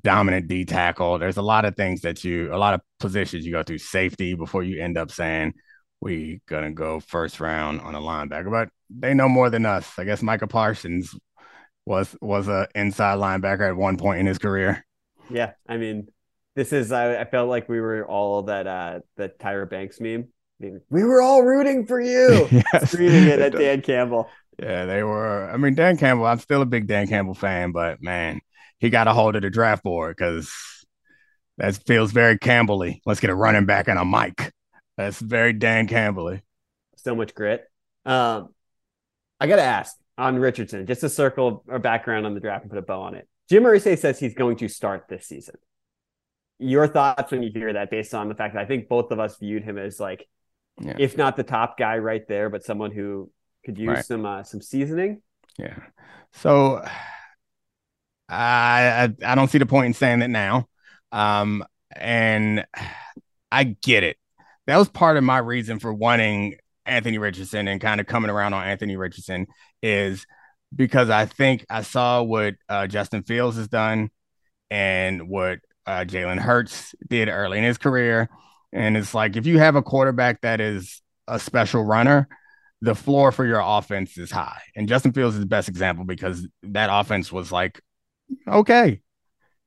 [0.03, 1.19] dominant D tackle.
[1.19, 4.33] There's a lot of things that you, a lot of positions you go through safety
[4.33, 5.53] before you end up saying,
[5.99, 9.97] we gonna go first round on a linebacker, but they know more than us.
[9.97, 11.15] I guess Micah Parsons
[11.85, 14.85] was was a inside linebacker at one point in his career.
[15.29, 16.09] Yeah, I mean,
[16.55, 20.27] this is I, I felt like we were all that uh the Tyra Banks meme.
[20.59, 22.91] We were all rooting for you, yes.
[22.91, 24.29] screaming it at Dan Campbell.
[24.59, 25.49] Yeah, they were.
[25.49, 26.25] I mean, Dan Campbell.
[26.25, 28.41] I'm still a big Dan Campbell fan, but man,
[28.79, 30.51] he got a hold of the draft board because
[31.57, 33.01] that feels very Campbelly.
[33.05, 34.51] Let's get a running back and a mic.
[34.97, 36.41] That's very Dan Campbelly.
[36.95, 37.63] So much grit.
[38.05, 38.49] Um,
[39.39, 42.71] I got to ask on Richardson, just a circle or background on the draft and
[42.71, 43.27] put a bow on it.
[43.49, 45.55] Jim Irsay says he's going to start this season.
[46.59, 49.19] Your thoughts when you hear that, based on the fact that I think both of
[49.19, 50.27] us viewed him as like,
[50.81, 50.95] yeah.
[50.99, 53.31] if not the top guy right there, but someone who
[53.65, 54.05] could use right.
[54.05, 55.21] some uh, some seasoning.
[55.57, 55.77] Yeah.
[56.33, 56.81] So
[58.29, 60.67] I, I I don't see the point in saying that now.
[61.11, 61.63] Um,
[61.95, 62.65] and
[63.51, 64.17] I get it.
[64.65, 68.53] That was part of my reason for wanting Anthony Richardson and kind of coming around
[68.53, 69.47] on Anthony Richardson
[69.81, 70.25] is
[70.75, 74.09] because I think I saw what uh, Justin Fields has done
[74.69, 78.29] and what uh, Jalen Hurts did early in his career.
[78.77, 82.27] And it's like if you have a quarterback that is a special runner,
[82.81, 84.61] the floor for your offense is high.
[84.75, 87.81] And Justin Fields is the best example because that offense was like,
[88.47, 89.01] okay,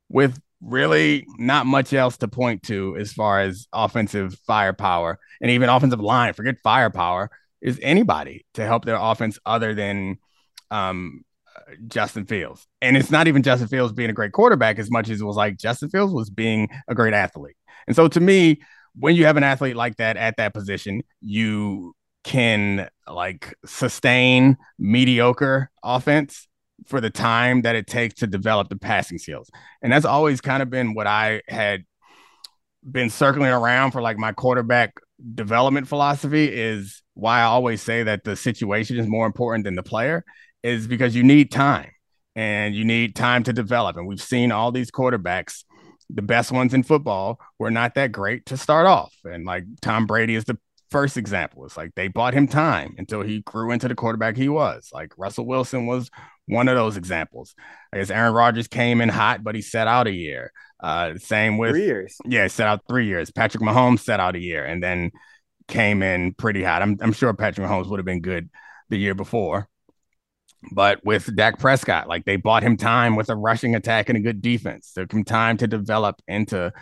[0.08, 5.68] with really not much else to point to as far as offensive firepower and even
[5.68, 6.32] offensive line.
[6.32, 10.18] Forget firepower is anybody to help their offense other than
[10.70, 11.24] um,
[11.88, 12.64] Justin Fields.
[12.80, 15.36] And it's not even Justin Fields being a great quarterback as much as it was
[15.36, 17.56] like Justin Fields was being a great athlete.
[17.88, 18.60] And so to me,
[18.98, 25.70] when you have an athlete like that at that position, you can like sustain mediocre
[25.82, 26.48] offense
[26.86, 29.50] for the time that it takes to develop the passing skills.
[29.82, 31.84] And that's always kind of been what I had
[32.88, 34.94] been circling around for like my quarterback
[35.34, 39.82] development philosophy is why I always say that the situation is more important than the
[39.82, 40.24] player
[40.62, 41.90] is because you need time
[42.34, 43.96] and you need time to develop.
[43.96, 45.64] And we've seen all these quarterbacks,
[46.12, 49.14] the best ones in football, were not that great to start off.
[49.24, 50.58] And like Tom Brady is the
[50.90, 51.64] first example.
[51.64, 54.90] It's like they bought him time until he grew into the quarterback he was.
[54.92, 56.10] Like Russell Wilson was
[56.46, 57.54] one of those examples.
[57.92, 60.52] I guess Aaron Rodgers came in hot, but he set out a year.
[60.80, 62.16] Uh, same with three years.
[62.24, 63.30] Yeah, set out three years.
[63.30, 65.10] Patrick Mahomes set out a year and then
[65.68, 66.82] came in pretty hot.
[66.82, 68.50] I'm, I'm sure Patrick Mahomes would have been good
[68.88, 69.68] the year before.
[70.72, 74.20] But with Dak Prescott, like they bought him time with a rushing attack and a
[74.20, 74.92] good defense.
[74.92, 76.72] Took him time to develop into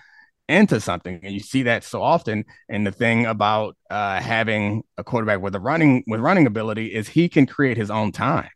[0.48, 2.44] into something, and you see that so often.
[2.68, 7.08] And the thing about uh, having a quarterback with a running with running ability is
[7.08, 8.50] he can create his own time.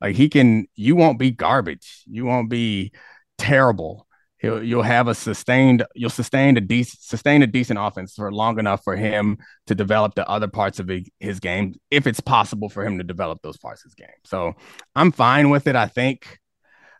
[0.00, 2.04] Like he can, you won't be garbage.
[2.06, 2.92] You won't be
[3.38, 4.06] terrible.
[4.40, 8.58] He'll, you'll have a sustained, you'll sustain a decent, sustain a decent offense for long
[8.58, 12.84] enough for him to develop the other parts of his game, if it's possible for
[12.84, 14.08] him to develop those parts of his game.
[14.24, 14.54] So
[14.96, 15.76] I'm fine with it.
[15.76, 16.38] I think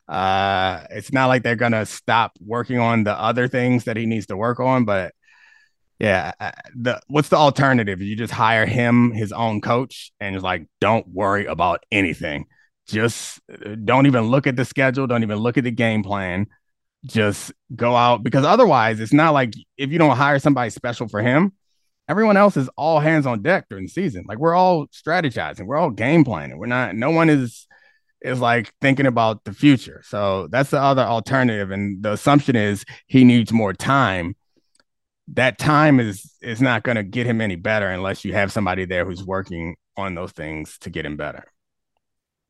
[0.06, 4.26] uh, it's not like they're gonna stop working on the other things that he needs
[4.26, 5.14] to work on, but
[5.98, 6.32] yeah,
[6.74, 8.00] the what's the alternative?
[8.02, 12.46] You just hire him, his own coach, and it's like, don't worry about anything
[12.90, 16.46] just uh, don't even look at the schedule, don't even look at the game plan.
[17.04, 21.22] Just go out because otherwise it's not like if you don't hire somebody special for
[21.22, 21.52] him,
[22.08, 24.24] everyone else is all hands on deck during the season.
[24.26, 26.58] Like we're all strategizing, we're all game planning.
[26.58, 27.66] We're not no one is
[28.20, 30.02] is like thinking about the future.
[30.04, 31.70] So that's the other alternative.
[31.70, 34.36] And the assumption is he needs more time.
[35.28, 38.84] That time is is not going to get him any better unless you have somebody
[38.84, 41.44] there who's working on those things to get him better.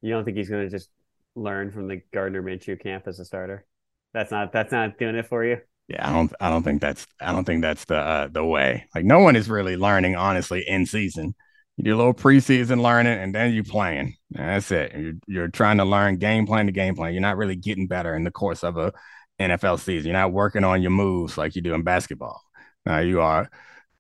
[0.00, 0.88] You don't think he's going to just
[1.34, 3.66] learn from the Gardner Minshew camp as a starter?
[4.12, 5.58] That's not that's not doing it for you.
[5.88, 8.86] Yeah, I don't I don't think that's I don't think that's the uh, the way.
[8.94, 11.34] Like no one is really learning honestly in season.
[11.76, 14.14] You do a little preseason learning and then you playing.
[14.30, 14.94] That's it.
[14.96, 17.12] You're, you're trying to learn game plan to game plan.
[17.12, 18.92] You're not really getting better in the course of a
[19.40, 20.10] NFL season.
[20.10, 22.40] You're not working on your moves like you do in basketball.
[22.84, 23.50] Now you are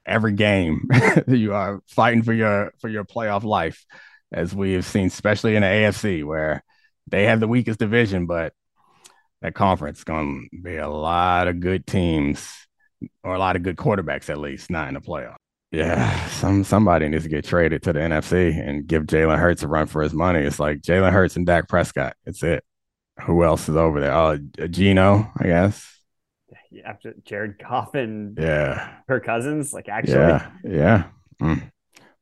[0.06, 0.88] every game
[1.28, 3.84] you are fighting for your for your playoff life,
[4.32, 6.62] as we have seen, especially in the AFC where
[7.08, 8.52] they have the weakest division, but
[9.42, 12.66] that conference is going to be a lot of good teams
[13.24, 15.36] or a lot of good quarterbacks at least, not in the playoff.
[15.72, 19.68] Yeah, some somebody needs to get traded to the NFC and give Jalen Hurts a
[19.68, 20.40] run for his money.
[20.40, 22.16] It's like Jalen Hurts and Dak Prescott.
[22.26, 22.64] It's it.
[23.22, 24.12] Who else is over there?
[24.12, 25.86] Oh, Geno, I guess.
[26.84, 31.04] After Jared Goff and yeah, Kirk Cousins, like actually, yeah, yeah.
[31.40, 31.70] Mm.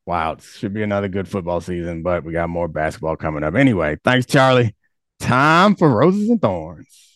[0.05, 3.55] Wow, it should be another good football season, but we got more basketball coming up.
[3.55, 4.75] Anyway, thanks, Charlie.
[5.21, 7.08] Time for roses and thorns.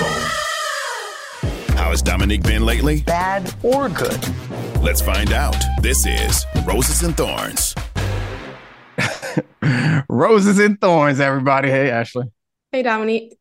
[0.00, 0.40] He's.
[1.76, 3.02] How has Domonique been lately?
[3.02, 4.20] Bad or good?
[4.82, 5.56] Let's find out.
[5.82, 7.74] This is Roses and Thorns.
[10.08, 11.68] Roses and thorns, everybody.
[11.68, 12.26] Hey, Ashley.
[12.72, 13.32] Hey, Domonique.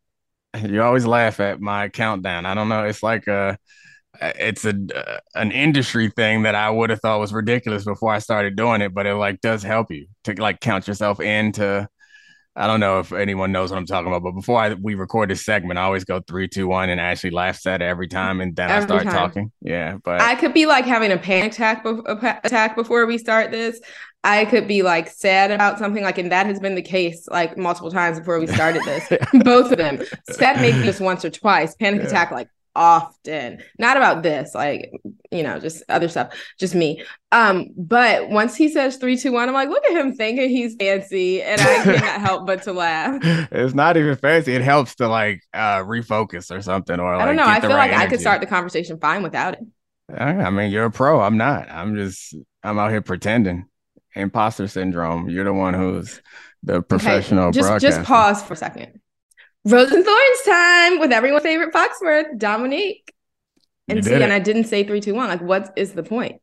[0.61, 2.45] You always laugh at my countdown.
[2.45, 2.83] I don't know.
[2.85, 3.57] It's like a,
[4.21, 8.19] it's a uh, an industry thing that I would have thought was ridiculous before I
[8.19, 11.87] started doing it, but it like does help you to like count yourself into
[12.59, 15.29] I don't know if anyone knows what I'm talking about, but before I, we record
[15.29, 18.41] this segment, I always go three, two, one, and Ashley laughs at it every time,
[18.41, 19.13] and then every I start time.
[19.13, 19.51] talking.
[19.61, 21.85] Yeah, but I could be like having a panic attack,
[22.43, 23.79] attack before we start this.
[24.25, 27.57] I could be like sad about something, like, and that has been the case like
[27.57, 29.07] multiple times before we started this.
[29.45, 30.03] Both of them.
[30.29, 31.75] Sad maybe just once or twice.
[31.75, 32.07] Panic yeah.
[32.07, 32.49] attack like
[32.79, 33.61] often.
[33.77, 34.89] Not about this like
[35.31, 37.03] you know just other stuff just me.
[37.33, 40.75] Um but once he says three two one i'm like look at him thinking he's
[40.75, 43.19] fancy and i cannot help but to laugh.
[43.51, 44.55] It's not even fancy.
[44.55, 47.43] It helps to like uh refocus or something or like, i don't know.
[47.45, 48.05] i feel right like energy.
[48.05, 49.59] i could start the conversation fine without it.
[50.17, 51.19] I mean you're a pro.
[51.19, 51.69] I'm not.
[51.69, 53.65] I'm just i'm out here pretending.
[54.15, 55.29] Imposter syndrome.
[55.29, 56.21] You're the one who's
[56.63, 58.99] the professional okay, just just pause for a second
[59.65, 63.09] Rose and Thorns time with everyone's favorite Foxworth, Domonique.
[63.87, 65.29] And see, and I didn't say three, two, one.
[65.29, 66.41] Like, what is the point?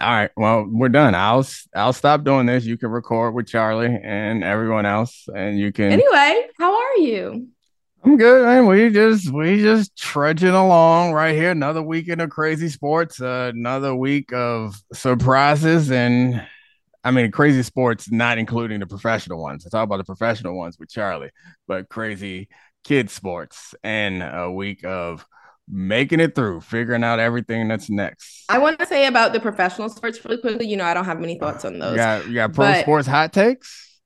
[0.00, 0.30] All right.
[0.36, 1.14] Well, we're done.
[1.14, 2.64] I'll I'll stop doing this.
[2.64, 5.92] You can record with Charlie and everyone else, and you can.
[5.92, 7.48] Anyway, how are you?
[8.04, 8.66] I'm good, man.
[8.66, 11.50] We just we just trudging along right here.
[11.50, 13.20] Another weekend of crazy sports.
[13.20, 16.44] Uh, another week of surprises and
[17.04, 19.66] I mean, crazy sports, not including the professional ones.
[19.66, 21.30] I talk about the professional ones with Charlie,
[21.66, 22.48] but crazy
[22.84, 25.26] kid sports and a week of
[25.68, 28.44] making it through, figuring out everything that's next.
[28.48, 30.66] I want to say about the professional sports really quickly.
[30.66, 31.92] You know, I don't have many thoughts on those.
[31.92, 34.00] You got, you got pro but, sports hot takes?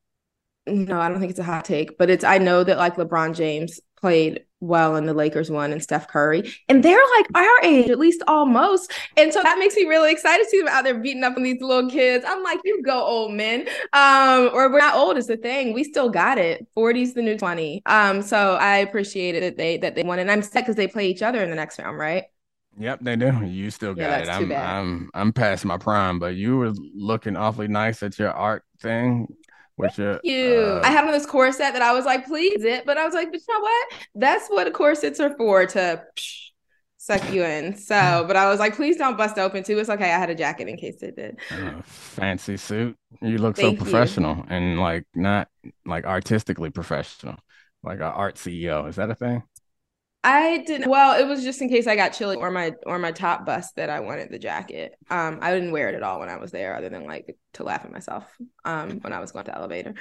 [0.66, 3.36] No, I don't think it's a hot take, but it's I know that like LeBron
[3.36, 6.50] James played well and the Lakers won and Steph Curry.
[6.68, 8.92] And they're like our age, at least almost.
[9.16, 11.42] And so that makes me really excited to see them out there beating up on
[11.42, 12.24] these little kids.
[12.26, 13.68] I'm like, you go, old men.
[13.92, 15.72] Um, or we're not old is the thing.
[15.72, 16.66] We still got it.
[16.76, 17.82] 40's the new 20.
[17.86, 20.18] Um, so I appreciate it that they that they won.
[20.18, 22.24] And I'm sad because they play each other in the next round, right?
[22.78, 23.44] Yep, they do.
[23.44, 24.28] You still got yeah, it.
[24.28, 28.64] I'm I'm I'm past my prime, but you were looking awfully nice at your art
[28.80, 29.34] thing.
[29.76, 32.96] Which uh, you, I had on this corset that I was like, please it, but
[32.96, 33.92] I was like, but you know what?
[34.14, 36.46] That's what corsets are for to psh,
[36.96, 37.76] suck you in.
[37.76, 39.78] So, but I was like, please don't bust open too.
[39.78, 40.12] It's okay.
[40.12, 41.38] I had a jacket in case it did.
[41.50, 42.96] Uh, fancy suit.
[43.20, 44.44] You look Thank so professional you.
[44.48, 45.48] and like not
[45.84, 47.36] like artistically professional,
[47.82, 48.88] like an art CEO.
[48.88, 49.42] Is that a thing?
[50.26, 50.90] I didn't.
[50.90, 53.76] Well, it was just in case I got chilly or my or my top bust
[53.76, 54.96] that I wanted the jacket.
[55.08, 57.62] Um, I didn't wear it at all when I was there, other than like to
[57.62, 58.24] laugh at myself.
[58.64, 59.94] Um, when I was going to elevator.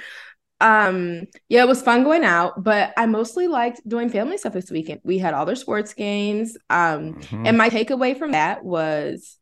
[0.60, 4.68] Um, yeah, it was fun going out, but I mostly liked doing family stuff this
[4.68, 5.00] weekend.
[5.04, 6.56] We had all their sports games.
[6.70, 7.46] Um, mm-hmm.
[7.46, 9.38] and my takeaway from that was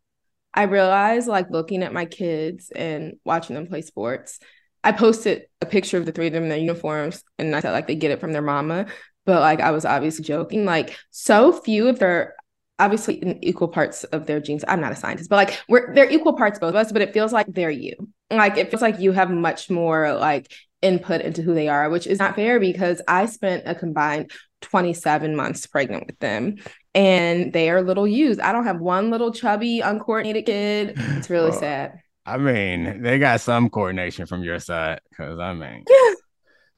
[0.53, 4.39] I realized like looking at my kids and watching them play sports.
[4.83, 7.73] I posted a picture of the three of them in their uniforms and I said
[7.73, 8.85] like they get it from their mama
[9.25, 10.65] but like I was obviously joking.
[10.65, 12.35] Like so few of their
[12.79, 14.65] obviously in equal parts of their genes.
[14.67, 17.13] I'm not a scientist, but like we're they're equal parts both of us, but it
[17.13, 17.95] feels like they're you.
[18.31, 20.51] Like it feels like you have much more like
[20.83, 25.37] input into who they are, which is not fair because I spent a combined 27
[25.37, 26.57] months pregnant with them
[26.95, 28.41] and they are little used.
[28.41, 30.95] I don't have one little chubby, uncoordinated kid.
[31.17, 32.01] It's really Well, sad.
[32.27, 36.15] I mean, they got some coordination from your side because I mean, Yeah.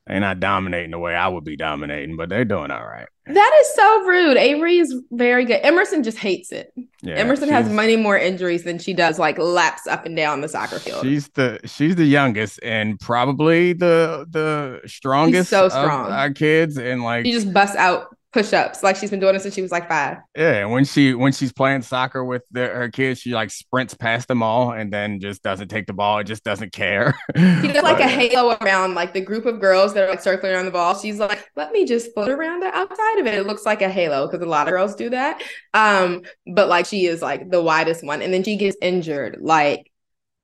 [0.06, 3.06] They're not dominating the way I would be dominating, but they're doing all right.
[3.26, 4.36] That is so rude.
[4.36, 5.58] Avery is very good.
[5.64, 6.72] Emerson just hates it.
[7.02, 10.42] Yeah, Emerson has she's- many more injuries than she does like laps up and down
[10.42, 11.02] the soccer field.
[11.04, 16.12] She's the she's the youngest and probably the the strongest so of strong.
[16.12, 19.54] our kids and like she just busts out push-ups like she's been doing it since
[19.54, 20.18] she was like five.
[20.36, 23.94] yeah and when she when she's playing soccer with the, her kids she like sprints
[23.94, 27.72] past them all and then just doesn't take the ball it just doesn't care She
[27.72, 30.66] does like a halo around like the group of girls that are like circling around
[30.66, 30.98] the ball.
[30.98, 33.34] She's like, let me just float around the outside of it.
[33.34, 35.42] It looks like a halo because a lot of girls do that.
[35.74, 39.90] Um, but like she is like the widest one, and then she gets injured like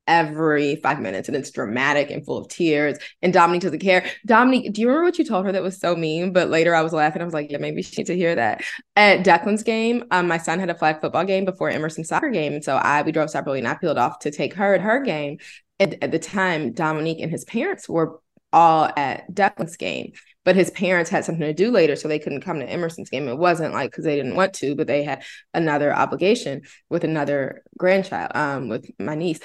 [0.06, 2.98] every five minutes, and it's dramatic and full of tears.
[3.22, 4.04] And Domonique doesn't care.
[4.26, 6.32] Domonique, do you remember what you told her that was so mean?
[6.32, 7.22] But later I was laughing.
[7.22, 8.62] I was like, yeah, maybe she needs to hear that.
[8.96, 12.52] At Declan's game, um, my son had a flag football game before Emerson's soccer game,
[12.52, 15.00] and so I we drove separately, and I peeled off to take her at her
[15.00, 15.38] game.
[15.80, 18.20] At, at the time, Domonique and his parents were
[18.52, 20.12] all at Declan's game,
[20.44, 23.28] but his parents had something to do later, so they couldn't come to Emerson's game.
[23.28, 25.24] It wasn't like because they didn't want to, but they had
[25.54, 29.40] another obligation with another grandchild, um, with my niece.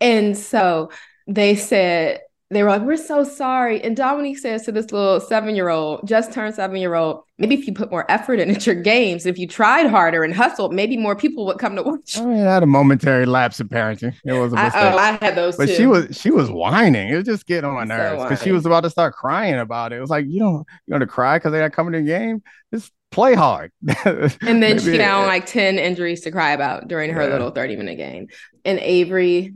[0.00, 0.90] And so
[1.26, 2.20] they said,
[2.50, 3.82] they were like, We're so sorry.
[3.82, 7.54] And Domonique says to this little seven year old, just turned seven year old, maybe
[7.54, 10.72] if you put more effort in at your games, if you tried harder and hustled,
[10.72, 12.18] maybe more people would come to watch.
[12.18, 14.14] I mean, I had a momentary lapse in parenting.
[14.24, 14.82] It was a oh, mistake.
[14.82, 15.74] oh, I had those but too.
[15.74, 17.08] she was she was whining.
[17.08, 19.92] It was just getting on my nerves because she was about to start crying about
[19.92, 19.96] it.
[19.96, 22.04] It was like you don't you going to cry because they're not coming to the
[22.04, 22.42] game.
[22.72, 23.72] Just play hard.
[24.04, 27.30] And then she found like 10 injuries to cry about during her Yeah.
[27.30, 28.28] little 30 minute game.
[28.64, 29.54] And Avery,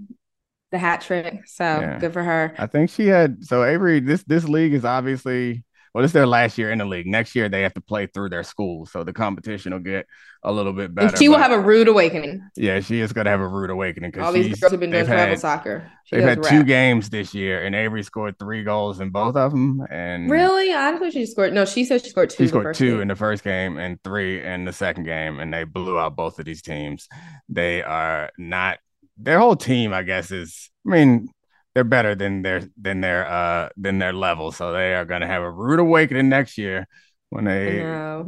[0.71, 1.47] the hat trick.
[1.47, 1.99] So Yeah.
[1.99, 2.55] good for her.
[2.59, 4.01] I think she had so Avery.
[4.01, 5.65] This this league is obviously
[5.95, 6.03] well.
[6.03, 7.07] This is their last year in the league.
[7.07, 10.07] Next year they have to play through their school, so the competition will get
[10.45, 11.09] a little bit better.
[11.09, 12.41] And she will have a rude awakening.
[12.57, 15.07] yeah, she is gonna have a rude awakening because All these girls have been doing
[15.07, 15.91] travel soccer.
[16.05, 19.51] She they've had two games this year, and Avery scored three goals in both of
[19.51, 19.85] them.
[19.91, 20.73] And Really?
[20.73, 21.53] I don't thought she scored.
[21.53, 22.45] No, she said she scored two.
[22.45, 23.03] She scored two game.
[23.03, 26.39] in the first game and three in the second game, and they blew out both
[26.39, 27.09] of these teams.
[27.49, 28.79] They are not
[29.19, 31.29] their whole team, I guess, is I mean,
[31.75, 34.53] they're better than their than their uh than their level.
[34.53, 36.87] So they are gonna have a rude awakening next year
[37.31, 37.79] when they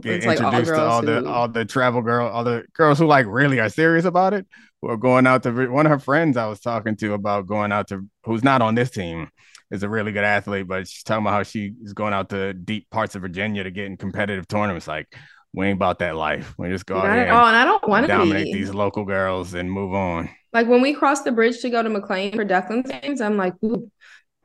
[0.02, 2.64] get it's like all introduced to all girls the all the travel girl, all the
[2.74, 4.46] girls who like really are serious about it,
[4.82, 7.72] who are going out to one of her friends I was talking to about going
[7.72, 9.28] out to who's not on this team
[9.70, 12.52] is a really good athlete, but she's talking about how she is going out to
[12.52, 14.88] deep parts of Virginia to get in competitive tournaments.
[14.88, 15.06] Like,
[15.52, 16.54] we ain't about that life.
[16.58, 18.52] We just go out here and And I don't want to dominate be.
[18.52, 20.28] these local girls and move on.
[20.52, 23.54] Like when we crossed the bridge to go to McLean for Declan's games, I'm like,
[23.64, 23.90] ooh,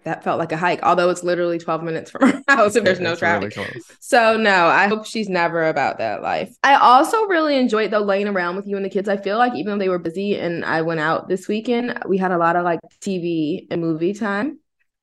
[0.03, 0.81] that felt like a hike.
[0.83, 3.81] Although it's literally 12 minutes from our house and there's no It's really traffic.
[3.99, 6.55] So no, I hope she's never about that life.
[6.63, 9.09] I also really enjoyed though laying around with you and the kids.
[9.09, 12.17] I feel like even though they were busy and I went out this weekend, we
[12.17, 14.59] had a lot of like TV and movie time.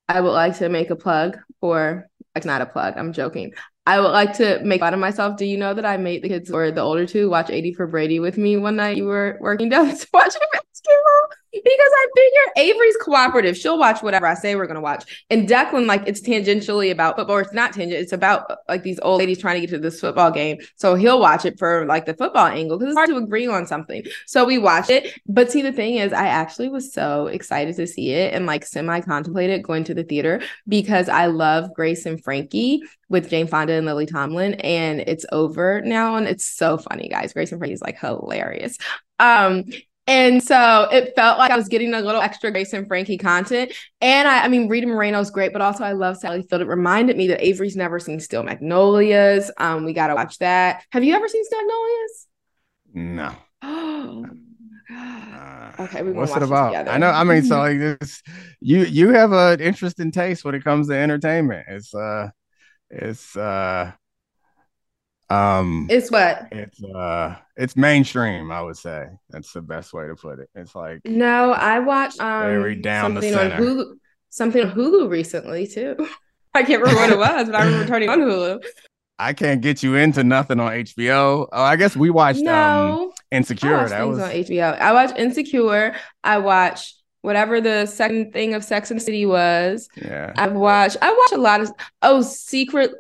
[0.09, 3.53] I would like to make a plug for like not a plug, I'm joking.
[3.85, 5.37] I would like to make fun of myself.
[5.37, 7.87] Do you know that I made the kids or the older two watch 80 for
[7.87, 8.97] Brady with me one night?
[8.97, 13.57] You were working down to watch basketball because I figure Avery's cooperative.
[13.57, 15.25] She'll watch whatever I say we're gonna watch.
[15.31, 17.39] And Declan, like it's tangentially about football.
[17.39, 18.01] It's not tangent.
[18.01, 20.59] It's about like these old ladies trying to get to this football game.
[20.77, 23.67] So he'll watch it for like the football angle because it's hard to agree on
[23.67, 24.05] something.
[24.27, 25.19] So we watch it.
[25.27, 28.65] But see, the thing is, I actually was so excited to see it and like
[28.65, 33.75] semi contemplated going to the theater because I love Grace and Frankie with Jane Fonda
[33.75, 37.35] and Lily Tomlin, and it's over now, and it's so funny, guys.
[37.35, 38.79] Grace and Frankie is like hilarious.
[39.19, 39.65] Um,
[40.07, 43.73] and so it felt like I was getting a little extra Grace and Frankie content.
[44.01, 46.63] And I, I mean, Rita Moreno's great, but also I love Sally Field.
[46.63, 49.51] It reminded me that Avery's never seen Steel Magnolias.
[49.59, 50.85] Um, we gotta watch that.
[50.91, 52.27] Have you ever seen Steel Magnolias?
[52.95, 53.35] No.
[53.65, 54.27] Oh.
[54.95, 56.69] Uh, Okay, what's watch it about?
[56.69, 56.91] together.
[56.91, 57.09] I know.
[57.11, 58.23] I mean, so like this,
[58.61, 61.65] you you have an interesting taste when it comes to entertainment.
[61.69, 62.31] It's uh,
[62.91, 63.93] it's uh,
[65.33, 66.49] um, It's what?
[66.53, 68.51] it's uh, it's mainstream.
[68.51, 70.49] I would say that's the best way to put it.
[70.55, 73.63] It's like No, I watched um Very down the something on center.
[73.65, 73.95] Hulu,
[74.31, 75.97] something on Hulu recently too.
[76.55, 78.63] I can't remember what it was, but I remember turning on Hulu.
[79.19, 81.47] I can't get you into nothing on HBO.
[81.53, 83.89] Oh, I guess we watched um No, I Insecure.
[83.89, 84.79] That was on HBO.
[84.79, 85.95] I watched Insecure.
[86.25, 89.89] I watched whatever the second thing of Sex and City was.
[89.97, 90.33] yeah.
[90.37, 90.97] I've watched.
[91.01, 91.71] I watched a lot of
[92.03, 92.91] oh Secret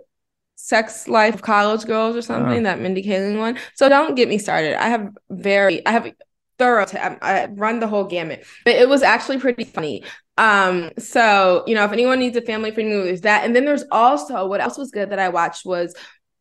[0.64, 2.62] Sex Life of College Girls or something Oh.
[2.62, 3.58] that Mindy Kaling one.
[3.74, 4.74] So don't get me started.
[4.80, 5.84] I have very.
[5.84, 6.12] I have
[6.58, 6.84] thorough.
[6.84, 10.04] T- I, I run the whole gamut, but it was actually pretty funny.
[10.38, 13.44] Um, so you know, if anyone needs a family friendly movie, there's that.
[13.44, 15.94] And then there's also what else was good that I watched was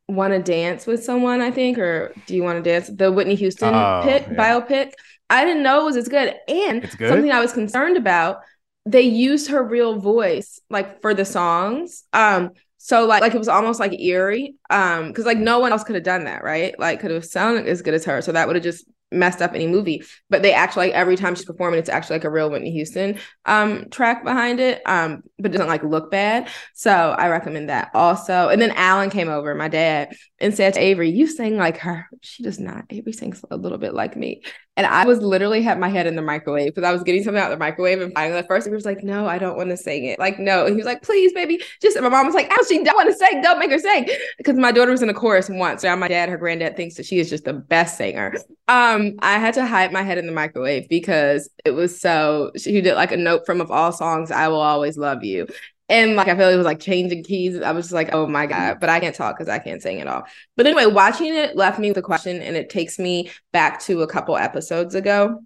[0.08, 2.90] Want to Dance with Someone, I think, or Do You Want to Dance?
[2.94, 4.34] The Whitney Houston Oh, pick yeah.
[4.36, 4.92] biopic.
[5.32, 6.36] I didn't know it was as good.
[6.48, 7.10] And good?
[7.10, 8.42] something I was concerned about,
[8.86, 12.04] they used her real voice like for the songs.
[12.14, 12.52] Um,
[12.84, 14.56] so like like it was almost like eerie.
[14.72, 16.78] Um, because like no one else could have done that, right?
[16.80, 18.24] Like could have sounded as good as her.
[18.24, 20.04] So that would have just messed up any movie.
[20.32, 23.20] But they actually like every time she's performing, it's actually like a real Whitney Houston
[23.46, 24.82] um track behind it.
[24.88, 26.50] Um, but doesn't like look bad.
[26.74, 28.50] So I recommend that also.
[28.50, 32.08] And then Alan came over, my dad, and said to Avery, You sing like her.
[32.22, 32.86] She does not.
[32.90, 34.42] Avery sings a little bit like me.
[34.78, 37.42] And I was literally had my head in the microwave because I was getting something
[37.42, 39.70] out of the microwave and finally at first he was like, No, I don't want
[39.70, 40.18] to sing it.
[40.18, 40.66] Like, no.
[40.66, 41.62] And he was like, Please, baby.
[41.82, 43.42] Just and my mom was like, Oh, she don't want to sing.
[43.42, 44.08] Don't make her sing.
[44.38, 45.84] Because my daughter was in a chorus once.
[45.84, 48.34] Now my dad, her granddad thinks that she is just the best singer.
[48.70, 52.80] Um, I had to hide my head in the microwave because it was so she
[52.80, 55.48] did like a note from of all songs, I will always love you.
[55.92, 57.62] And like I feel like it was like changing keys.
[57.62, 60.00] I was just like, oh my God, but I can't talk because I can't sing
[60.02, 60.24] at all.
[60.56, 64.02] But anyway, watching it left me with a question and it takes me back to
[64.02, 65.42] a couple episodes ago.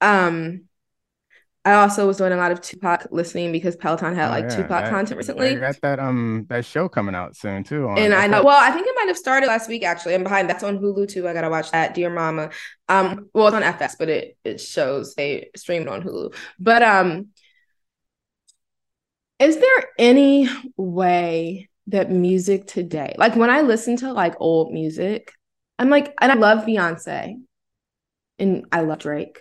[0.00, 0.64] Um
[1.66, 4.56] I also was doing a lot of Tupac listening because Peloton had Oh, like yeah,
[4.56, 5.44] Tupac that- content recently.
[5.46, 5.60] recently.
[5.66, 7.88] got that um that show coming out soon too.
[7.88, 10.14] on- And I know, well, I think it might have started last week actually.
[10.14, 10.48] I'm behind.
[10.50, 11.26] That's on Hulu too.
[11.26, 11.94] I gotta watch that.
[11.94, 12.50] Dear Mama.
[12.90, 16.34] Um, well, it's on FX, but it it shows they streamed on Hulu.
[16.60, 17.28] But um,
[19.38, 25.32] is there any way that music today, like when I listen to like old music,
[25.78, 27.36] I'm like, and I love Beyonce,
[28.38, 29.40] and I love Drake,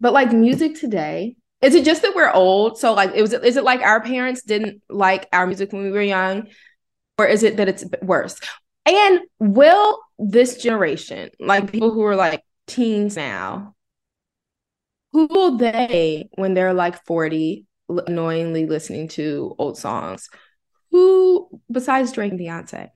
[0.00, 1.36] but like music today.
[1.62, 2.78] Is it just that we're old?
[2.78, 3.32] So like, it was.
[3.32, 6.48] Is it like our parents didn't like our music when we were young,
[7.18, 8.38] or is it that it's worse?
[8.84, 13.74] And will this generation, like people who are like teens now,
[15.12, 20.28] who will they, when they're like 40, l- annoyingly listening to old songs,
[20.90, 22.90] who, besides Drake and Beyonce,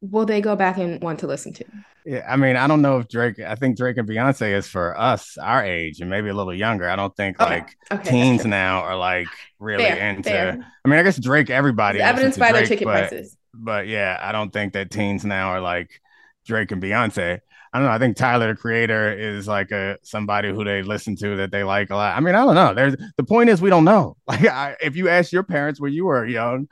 [0.00, 1.64] will they go back and want to listen to?
[2.04, 3.40] Yeah, I mean, I don't know if Drake.
[3.40, 6.88] I think Drake and Beyonce is for us, our age, and maybe a little younger.
[6.88, 9.26] I don't think Okay, like okay, teens now are like
[9.58, 10.22] really Fair, into.
[10.22, 10.58] fair.
[10.84, 11.50] I mean, I guess Drake.
[11.50, 13.36] Everybody It's listens evidenced to by their ticket but, prices.
[13.52, 16.00] But yeah, I don't think that teens now are like
[16.46, 17.40] Drake and Beyonce.
[17.76, 17.92] I don't know.
[17.92, 21.62] I think Tyler, the creator, is like a somebody who they listen to that they
[21.62, 22.16] like a lot.
[22.16, 22.72] I mean, I don't know.
[22.72, 24.16] There's the point is we don't know.
[24.26, 26.68] Like, I, if you ask your parents when you were young,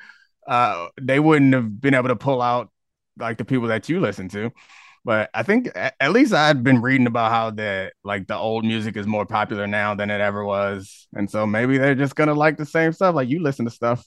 [0.47, 2.71] uh, they wouldn't have been able to pull out
[3.19, 4.51] like the people that you listen to.
[5.05, 8.97] But I think at least I'd been reading about how the like the old music
[8.97, 12.57] is more popular now than it ever was, and so maybe they're just gonna like
[12.57, 13.15] the same stuff.
[13.15, 14.03] Like you listen to stuff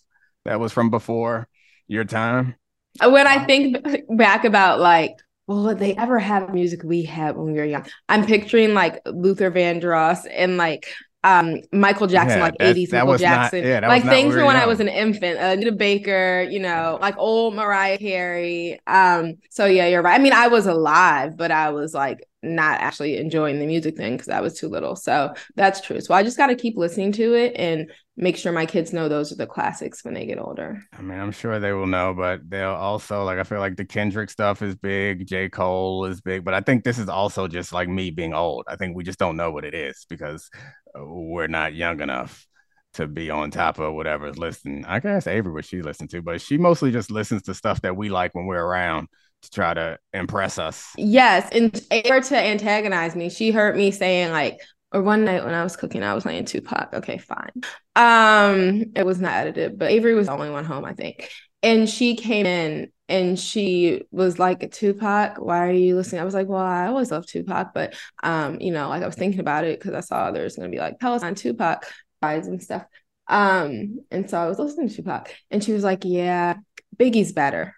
[0.45, 1.47] that was from before
[1.87, 2.55] your time.
[3.03, 5.13] when I think back about like,
[5.47, 7.85] well, would they ever have music we had when we were young?
[8.09, 10.87] I'm picturing like Luther Vandross and like
[11.23, 14.35] um Michael Jackson, Yeah, like that's- 80s that Michael was not- Jackson, yeah, like things
[14.35, 18.79] from when I was an infant, uh, Anita Baker, you know, like old Mariah Carey.
[18.85, 20.19] Um, so yeah, you're right.
[20.19, 24.13] I mean, I was alive, but I was like not actually enjoying the music thing
[24.13, 24.95] because I was too little.
[24.95, 25.99] So that's true.
[26.01, 29.07] So I just got to keep listening to it and make sure my kids know
[29.07, 30.81] those are the classics when they get older.
[30.97, 33.85] I mean, I'm sure they will know, but they'll also like I feel like the
[33.85, 35.49] Kendrick stuff is big, J.
[35.49, 38.65] Cole is big, but I think this is also just like me being old.
[38.67, 40.49] I think we just don't know what it is because
[40.97, 42.47] uh, we're not young enough
[42.95, 44.83] to be on top of whatever's listening.
[44.85, 47.81] I can ask Avery what she listens to, but she mostly just listens to stuff
[47.81, 49.07] that we like when we're around
[49.43, 50.93] to try to impress us.
[50.97, 53.29] Yes, and or to antagonize me.
[53.29, 54.59] She heard me saying like,
[54.91, 56.93] or one night when I was cooking, I was playing Tupac.
[56.93, 57.51] Okay, fine.
[57.95, 61.29] Um, it was not edited, but Avery was the only one home, I think.
[61.63, 66.21] And she came in and she was like, Tupac, why are you listening?
[66.21, 69.15] I was like, well, I always love Tupac, but um, you know, like I was
[69.15, 71.85] thinking about it because I saw there's gonna be like Peloton Tupac
[72.21, 72.85] rides and stuff.
[73.27, 76.55] Um, and so I was listening to Tupac, and she was like, Yeah,
[76.95, 77.75] Biggie's better.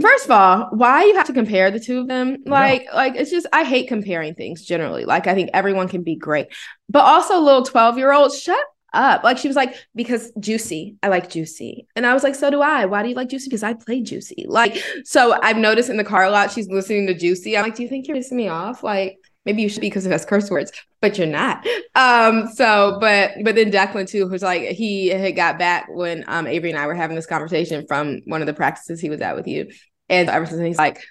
[0.00, 2.38] First of all, why you have to compare the two of them?
[2.46, 5.04] Like, like it's just I hate comparing things generally.
[5.04, 6.48] Like, I think everyone can be great,
[6.88, 8.58] but also little twelve year old, shut
[8.92, 9.22] up.
[9.22, 12.60] Like she was like, because Juicy, I like Juicy, and I was like, so do
[12.60, 12.86] I.
[12.86, 13.48] Why do you like Juicy?
[13.48, 14.46] Because I play Juicy.
[14.48, 17.56] Like, so I've noticed in the car a lot she's listening to Juicy.
[17.56, 18.82] I'm like, do you think you're pissing me off?
[18.82, 21.66] Like, maybe you should be because it has curse words, but you're not.
[21.94, 26.46] Um, so but but then Declan too, who's like he had got back when um
[26.46, 29.36] Avery and I were having this conversation from one of the practices he was at
[29.36, 29.68] with you.
[30.10, 31.02] And ever since then, he's like,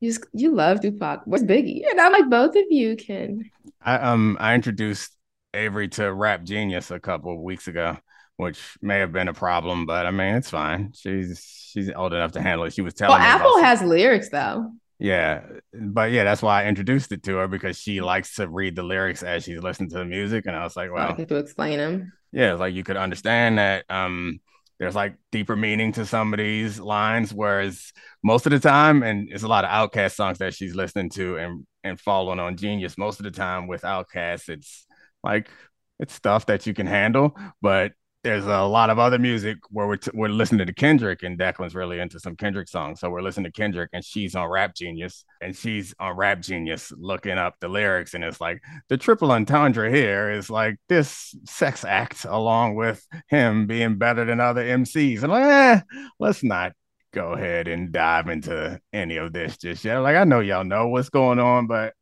[0.00, 1.22] you just you love Tupac.
[1.26, 1.82] Where's Biggie?
[1.90, 3.48] And I'm like, both of you can.
[3.80, 5.12] I um I introduced
[5.54, 7.96] Avery to Rap Genius a couple of weeks ago,
[8.36, 10.92] which may have been a problem, but I mean it's fine.
[10.96, 12.72] She's she's old enough to handle it.
[12.72, 14.72] She was telling Well, Apple some- has lyrics though.
[15.00, 15.42] Yeah,
[15.72, 18.82] but yeah, that's why I introduced it to her because she likes to read the
[18.82, 21.78] lyrics as she's listening to the music, and I was like, I well, to explain
[21.78, 22.12] them.
[22.32, 24.40] yeah, like you could understand that um
[24.78, 29.28] there's like deeper meaning to some of these lines, whereas most of the time, and
[29.30, 32.98] it's a lot of OutKast songs that she's listening to and and following on Genius.
[32.98, 34.86] Most of the time with OutKast, it's
[35.24, 35.50] like
[35.98, 37.92] it's stuff that you can handle, but
[38.24, 41.74] there's a lot of other music where we're, t- we're listening to Kendrick and Declan's
[41.74, 42.98] really into some Kendrick songs.
[42.98, 46.92] So we're listening to Kendrick and she's on Rap Genius and she's on Rap Genius
[46.96, 48.14] looking up the lyrics.
[48.14, 53.66] And it's like the triple entendre here is like this sex act along with him
[53.68, 55.22] being better than other MCs.
[55.22, 55.80] And like, eh,
[56.18, 56.72] let's not
[57.12, 59.98] go ahead and dive into any of this just yet.
[59.98, 61.94] Like, I know y'all know what's going on, but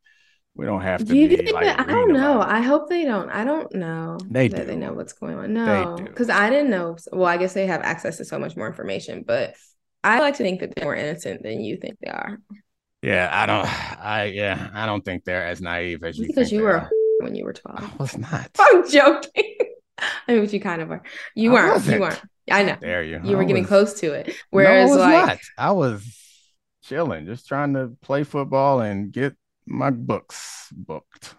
[0.56, 2.40] we don't have to Do you think like, that, I don't know.
[2.40, 2.46] it.
[2.46, 3.28] I hope they don't.
[3.30, 4.18] I don't know.
[4.28, 4.64] They that do.
[4.64, 5.52] They know what's going on.
[5.52, 6.96] No, because I didn't know.
[7.12, 9.54] Well, I guess they have access to so much more information, but
[10.02, 12.38] I like to think that they're more innocent than you think they are.
[13.02, 13.66] Yeah, I don't.
[14.04, 16.26] I yeah, I don't think they're as naive as you.
[16.26, 16.90] because think you were are.
[17.20, 17.82] when you were twelve.
[17.82, 18.50] I was not.
[18.58, 19.54] I'm joking.
[19.98, 21.02] I mean, but you kind of were.
[21.34, 21.72] You I weren't.
[21.74, 21.94] wasn't.
[21.96, 22.22] You weren't.
[22.50, 22.76] I know.
[22.76, 23.20] Dare you?
[23.24, 24.28] You were I getting close to it.
[24.28, 25.38] No, Whereas, I was like, not.
[25.58, 26.18] I was
[26.82, 29.34] chilling, just trying to play football and get
[29.66, 31.34] my books booked.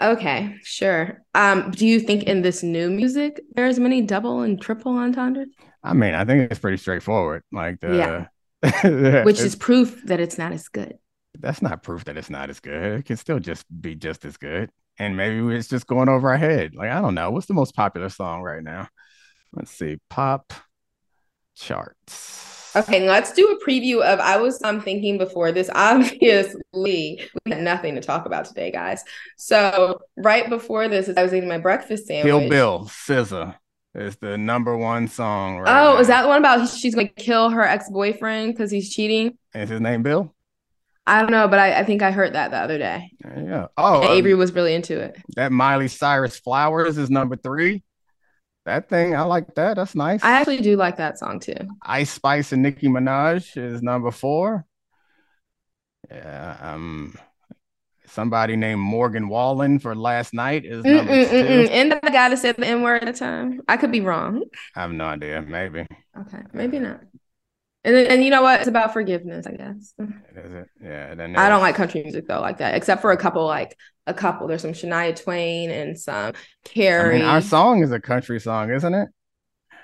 [0.00, 1.22] okay, sure.
[1.34, 5.48] Um, do you think in this new music there's many double and triple entendres,
[5.82, 7.42] I mean, I think it's pretty straightforward.
[7.52, 8.28] Like the,
[8.62, 9.22] Yeah.
[9.24, 10.98] which is proof that it's not as good?
[11.40, 12.98] that's not proof that it's not as good.
[13.00, 14.70] It can still just be just as good.
[14.98, 16.74] And maybe it's just going over our head.
[16.74, 17.30] Like, I don't know.
[17.30, 18.88] What's the most popular song right now?
[19.52, 19.98] Let's see.
[20.10, 20.52] Pop
[21.54, 22.57] charts.
[22.78, 24.20] Okay, let's do a preview of.
[24.20, 25.68] I was um thinking before this.
[25.74, 29.02] Obviously, we had nothing to talk about today, guys.
[29.36, 32.30] So right before this, as I was eating my breakfast sandwich.
[32.30, 33.56] Kill Bill, SZA
[33.94, 35.98] is the number one song right Oh, now.
[36.00, 39.36] is that the one about she's going to kill her ex boyfriend because he's cheating?
[39.54, 40.34] Is his name Bill?
[41.06, 43.10] I don't know, but I, I think I heard that the other day.
[43.24, 43.68] Yeah.
[43.78, 45.16] Oh, And um, Avery was really into it.
[45.36, 47.82] that Miley Cyrus Flowers is number three.
[48.68, 49.76] That thing, I like that.
[49.76, 50.22] That's nice.
[50.22, 51.54] I actually do like that song too.
[51.80, 54.66] Ice Spice and Nicki Minaj is number four.
[56.10, 56.54] Yeah.
[56.60, 57.14] Um,
[58.04, 61.70] somebody named Morgan Wallen for last night is mm, number Mm-mm, 2 mm-mm.
[61.70, 63.62] And that guy that said the N word at the time.
[63.68, 64.44] I could be wrong.
[64.76, 65.40] I have no idea.
[65.40, 65.86] Maybe.
[66.20, 67.00] Okay, maybe not.
[67.84, 68.60] And then, and you know what?
[68.60, 69.94] It's about forgiveness, I guess.
[70.36, 70.68] Is it?
[70.82, 71.14] Yeah.
[71.36, 73.76] I don't like country music though, like that, except for a couple, like
[74.06, 74.48] a couple.
[74.48, 76.32] There's some Shania Twain and some
[76.64, 77.16] Carrie.
[77.16, 79.08] I mean, our song is a country song, isn't it?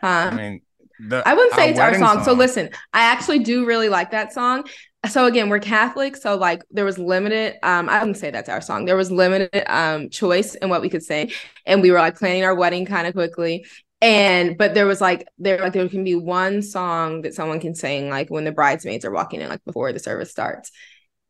[0.01, 0.31] huh?
[0.33, 0.61] I mean,
[0.99, 2.23] the I wouldn't say our it's our wedding song.
[2.25, 4.65] So listen, I actually do really like that song.
[5.09, 7.57] So again, we're Catholic, so like there was limited.
[7.63, 8.85] Um, I wouldn't say that's our song.
[8.87, 11.33] There was limited um choice in what we could say,
[11.67, 13.67] and we were like planning our wedding kind of quickly.
[14.05, 17.75] And but there was like there like there can be one song that someone can
[17.75, 20.71] sing like when the bridesmaids are walking in like before the service starts.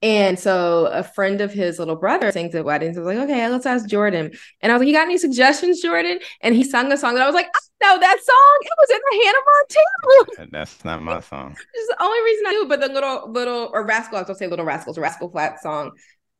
[0.03, 2.97] And so a friend of his little brother sings at weddings.
[2.97, 4.33] I was like, okay, let's ask Jordan.
[4.61, 6.19] And I was like, you got any suggestions, Jordan?
[6.41, 8.59] And he sung a song that I was like, oh, I know that song.
[8.63, 9.39] It was in the Hannah
[10.35, 10.51] Montana.
[10.51, 11.57] That's not my song.
[11.75, 12.67] It's the only reason I do.
[12.69, 15.93] But the little little or rascal, I was gonna say little rascals, rascal flat song.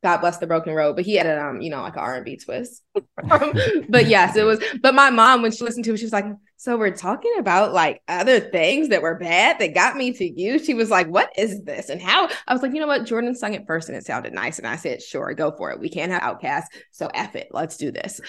[0.05, 0.95] God bless the broken road.
[0.95, 2.83] But he had a um, you know, like an R and B twist.
[2.93, 4.63] but yes, it was.
[4.79, 6.27] But my mom, when she listened to it, she was like,
[6.57, 10.59] "So we're talking about like other things that were bad that got me to you."
[10.59, 13.33] She was like, "What is this?" And how I was like, "You know what?" Jordan
[13.33, 14.59] sung it first, and it sounded nice.
[14.59, 15.79] And I said, "Sure, go for it.
[15.79, 17.47] We can't have OutKast, so f it.
[17.49, 18.21] Let's do this."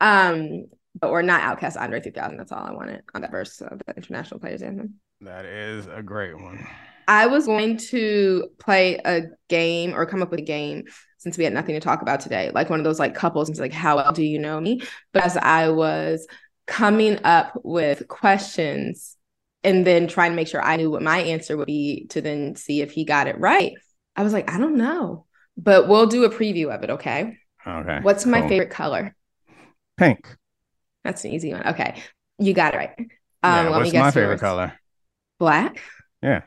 [0.00, 0.64] Um,
[1.00, 1.80] but we're not OutKast.
[1.80, 2.38] Andre 3000.
[2.38, 4.94] That's all I wanted on that verse of the international players anthem.
[5.20, 6.66] That is a great one.
[7.06, 10.84] I was going to play a game or come up with a game
[11.20, 13.52] since we had nothing to talk about today, like one of those like couples and
[13.52, 14.80] it's like, how well do you know me?
[15.12, 16.26] But as I was
[16.66, 19.18] coming up with questions
[19.62, 22.56] and then trying to make sure I knew what my answer would be to then
[22.56, 23.74] see if he got it right,
[24.16, 25.26] I was like, I don't know,
[25.58, 26.90] but we'll do a preview of it.
[26.90, 27.36] Okay.
[27.66, 27.98] Okay.
[28.00, 28.48] What's my cool.
[28.48, 29.14] favorite color?
[29.98, 30.26] Pink.
[31.04, 31.66] That's an easy one.
[31.66, 32.02] Okay.
[32.38, 32.94] You got it right.
[32.98, 33.06] Um,
[33.42, 34.40] yeah, let what's me guess my favorite yours.
[34.40, 34.80] color?
[35.38, 35.82] Black.
[36.22, 36.44] Yeah.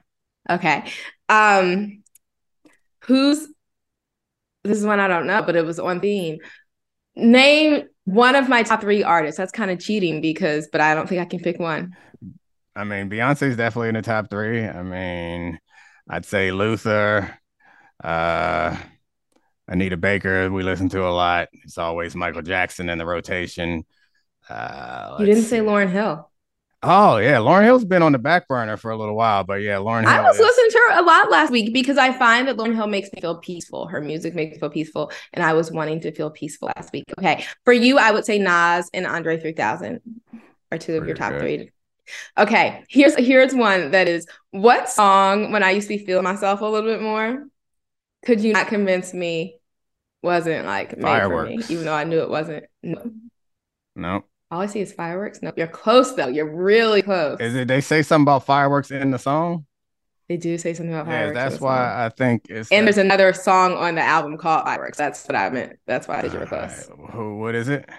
[0.49, 0.91] Okay.
[1.30, 2.01] Um
[3.01, 3.47] who's
[4.64, 6.39] this is one I don't know, but it was on theme.
[7.16, 9.38] Name one of my top three artists.
[9.38, 11.95] That's kind of cheating because, but I don't think I can pick one.
[12.76, 14.66] I mean, Beyonce's definitely in the top three.
[14.66, 15.59] I mean,
[16.09, 17.38] I'd say Luther,
[18.03, 18.76] uh,
[19.68, 21.49] Anita Baker, we listen to a lot.
[21.64, 23.86] It's always Michael Jackson in the rotation.
[24.49, 25.59] Uh, You didn't say.
[25.59, 26.30] Lauryn Hill.
[26.84, 27.38] Oh, yeah.
[27.38, 30.09] Lauryn Hill's been on the back burner for a little while, but yeah, Lauryn Hill.
[30.09, 32.75] I was is- listening to her a lot last week because I find that Lauryn
[32.75, 33.88] Hill makes me feel peaceful.
[33.88, 37.05] Her music makes me feel peaceful, and I was wanting to feel peaceful last week.
[37.17, 40.01] Okay, for you, I would say Nas and Andre 3000
[40.71, 41.39] are two of your top good.
[41.41, 41.71] three.
[42.38, 46.65] Okay, here's here's one that is what song when I used to feel myself a
[46.65, 47.45] little bit more
[48.25, 49.57] Could you not convince me
[50.21, 51.71] wasn't like made for me, Fireworks.
[51.71, 52.65] even though I knew it wasn't?
[52.81, 53.11] No.
[53.95, 54.25] No.
[54.54, 55.41] All I see is fireworks.
[55.41, 56.28] No, you're close though.
[56.28, 57.39] You're really close.
[57.39, 59.66] Is it they say something about fireworks in the song?
[60.30, 61.34] They do say something about fireworks.
[61.34, 61.68] that's the song.
[61.70, 64.99] why I think it's And that- there's another song on the album called Fireworks.
[64.99, 65.80] That's what I meant.
[65.88, 66.88] That's why I did you were close.
[66.88, 67.89] Alright, who what is it?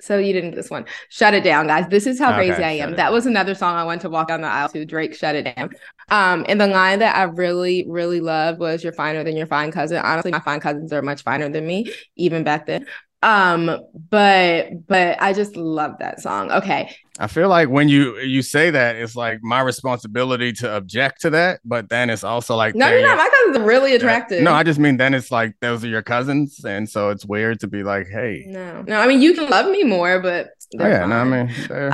[0.00, 0.84] So you didn't get this one.
[1.10, 1.86] Shut it down, guys.
[1.88, 2.96] This is how Okay, crazy I am.
[2.96, 4.84] That was another song I went to walk down the aisle to.
[4.84, 5.70] Drake, shut it down.
[6.10, 9.70] Um, and the line that I really, really loved was "You're finer than your fine
[9.70, 12.84] cousin." Honestly, my fine cousins are much finer than me, even back then.
[13.24, 16.52] Um, but but I just love that song.
[16.52, 21.22] Okay, I feel like when you you say that, it's like my responsibility to object
[21.22, 23.16] to that, but then it's also like no, they're you're not.
[23.16, 24.42] My cousins are really attractive.
[24.42, 27.60] No, I just mean then it's like those are your cousins, and so it's weird
[27.60, 28.96] to be like, hey, no, no.
[29.00, 31.90] I mean, you can love me more, but oh, they're yeah, no, I mean, they're,
[31.90, 31.92] they're-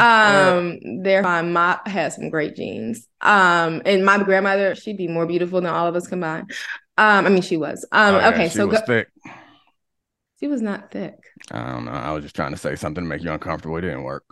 [0.59, 1.53] Um, they're fine.
[1.53, 3.07] Mop has some great genes.
[3.21, 6.51] Um, and my grandmother, she'd be more beautiful than all of us combined.
[6.99, 7.87] Um, I mean, she was.
[7.93, 9.09] Um, oh, okay, so go- thick.
[10.41, 11.15] She was not thick.
[11.51, 11.91] I don't know.
[11.93, 13.77] I was just trying to say something to make you uncomfortable.
[13.77, 14.25] It didn't work.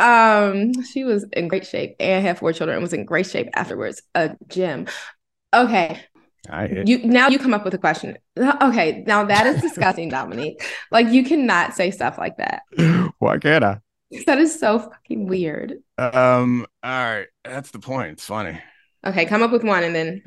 [0.00, 3.48] Um, she was in great shape and had four children and was in great shape
[3.54, 4.02] afterwards.
[4.14, 4.86] A gym.
[5.54, 6.00] Okay,
[6.50, 8.16] I you now you come up with a question.
[8.38, 10.62] Okay, now that is disgusting, Domonique.
[10.90, 12.62] Like you cannot say stuff like that.
[13.18, 13.80] Why can't I?
[14.26, 15.74] That is so fucking weird.
[15.98, 16.66] Um.
[16.82, 17.26] All right.
[17.44, 18.12] That's the point.
[18.12, 18.60] It's funny.
[19.04, 20.22] Okay, come up with one and then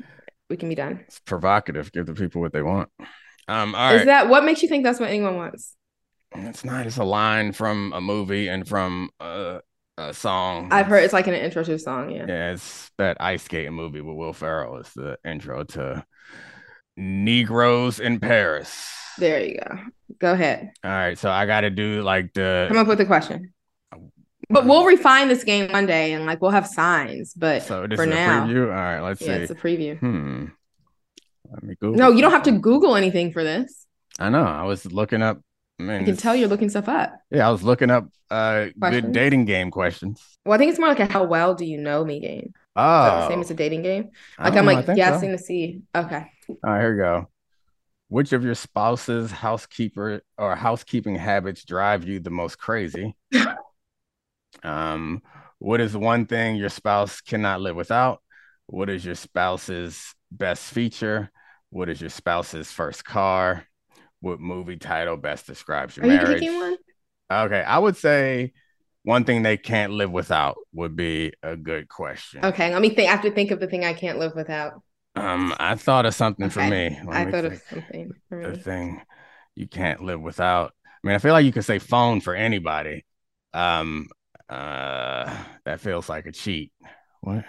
[0.48, 1.00] we can be done.
[1.06, 1.92] It's provocative.
[1.92, 2.90] Give the people what they want.
[3.50, 3.74] Um.
[3.74, 4.06] All is right.
[4.06, 5.74] that what makes you think that's what anyone wants?
[6.34, 6.86] it's not.
[6.86, 9.60] It's a line from a movie and from a,
[9.98, 10.68] a song.
[10.70, 12.26] I've heard it's like an intro to a song, yeah.
[12.28, 14.78] Yeah, it's that ice skating movie with Will Ferrell.
[14.78, 16.04] It's the intro to
[16.96, 18.88] Negroes in Paris.
[19.18, 19.78] There you go.
[20.18, 20.70] Go ahead.
[20.84, 22.66] All right, so I got to do like the.
[22.68, 23.52] Come up with a question.
[24.48, 27.34] But we'll refine this game one day and like we'll have signs.
[27.34, 28.64] But So this for is now, a preview.
[28.66, 29.42] All right, let's yeah, see.
[29.42, 29.98] it's a preview.
[29.98, 30.46] Hmm.
[31.52, 31.98] Let me Google.
[31.98, 32.52] No, you don't have to.
[32.52, 33.86] Google anything for this.
[34.18, 34.44] I know.
[34.44, 35.40] I was looking up.
[35.78, 37.12] I mean, I can tell you're looking stuff up.
[37.30, 39.02] Yeah, I was looking up uh Questions?
[39.02, 40.22] good dating game questions.
[40.44, 42.52] Well, I think it's more like a how well do you know me game.
[42.76, 44.10] Oh, same as a dating game?
[44.38, 45.04] Like I'm know, like think so.
[45.04, 45.82] guessing to see.
[45.94, 46.30] Okay.
[46.48, 47.28] All right, here we go.
[48.08, 53.14] Which of your spouse's housekeeper or housekeeping habits drive you the most crazy?
[54.62, 55.22] um,
[55.58, 58.20] what is one thing your spouse cannot live without?
[58.66, 61.30] What is your spouse's best feature?
[61.70, 63.66] What is your spouse's first car?
[64.20, 66.46] What movie title best describes your Are you marriage?
[66.52, 66.76] one?
[67.32, 68.52] Okay, I would say
[69.02, 72.44] one thing they can't live without would be a good question.
[72.44, 72.72] Okay.
[72.72, 73.08] Let me think.
[73.08, 74.82] I have to think of the thing I can't live without.
[75.16, 76.98] Um, I thought of something for me.
[77.04, 79.00] Let I me thought of something for the thing
[79.54, 80.72] you can't live without.
[80.84, 83.04] I mean, I feel like you could say phone for anybody.
[83.54, 84.08] Um,
[84.48, 86.72] uh, that feels like a cheat.
[87.20, 87.44] What?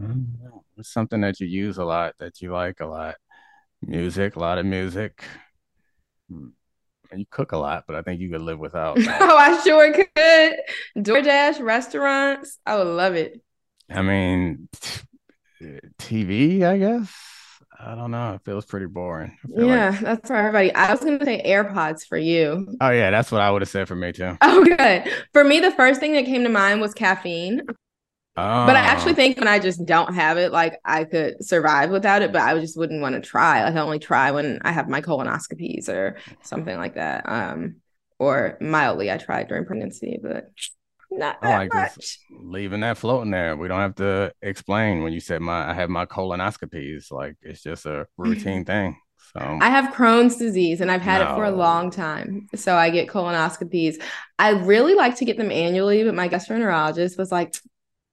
[0.00, 3.16] I don't something that you use a lot that you like a lot?
[3.82, 5.22] Music, a lot of music.
[6.30, 6.48] Hmm.
[7.10, 8.96] And you cook a lot, but I think you could live without.
[9.06, 10.54] Oh, I sure could.
[10.96, 12.58] DoorDash restaurants.
[12.64, 13.40] I would love it.
[13.90, 15.00] I mean, t-
[15.98, 17.12] TV, I guess.
[17.78, 18.34] I don't know.
[18.34, 19.36] It feels pretty boring.
[19.46, 20.72] Feel like- Yeah, that's for everybody.
[20.74, 22.76] I was gonna say AirPods for you.
[22.80, 24.38] oh yeah, that's what I would have said for me too.
[24.42, 25.04] Oh, good.
[25.32, 27.62] For me, the first thing that came to mind was caffeine.
[28.36, 31.90] Oh, But I actually think when I just don't have it, like I could survive
[31.90, 33.64] without it, but I just wouldn't want to try.
[33.64, 37.24] Like I only try when I have my colonoscopies or something like that.
[37.28, 37.76] Um,
[38.18, 40.50] or mildly, I tried during pregnancy, but
[41.10, 41.94] not I that like much.
[41.96, 42.18] this.
[42.30, 43.56] leaving that floating there.
[43.56, 47.10] We don't have to explain when you said my I have my colonoscopies.
[47.12, 48.96] Like it's just a routine thing.
[49.34, 52.48] So I have Crohn's disease and I've had it for a long time.
[52.54, 54.02] So I get colonoscopies.
[54.38, 57.54] I really like to get them annually, but my gastroenterologist was like,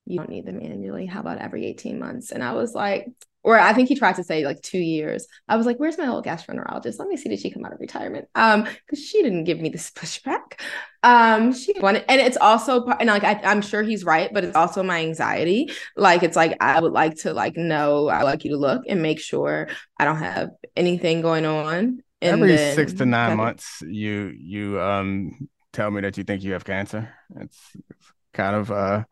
[0.10, 1.05] you don't need them annually.
[1.05, 2.32] How about every 18 months?
[2.32, 3.07] And I was like,
[3.43, 5.28] or I think he tried to say like two years.
[5.47, 6.99] I was like, where's my old gastroenterologist?
[6.99, 8.28] Let me see did she come out of retirement?
[8.36, 10.60] Um, because she didn't give me this pushback.
[11.03, 14.43] Um, she wanted, and it's also part, and like I, I'm sure he's right, but
[14.43, 15.72] it's also my anxiety.
[15.95, 19.01] Like it's like I would like to like know, I like you to look and
[19.01, 22.01] make sure I don't have anything going on.
[22.22, 26.43] And every then six to nine months, you you um tell me that you think
[26.43, 27.14] you have cancer.
[27.38, 27.57] It's,
[27.89, 29.03] it's kind of uh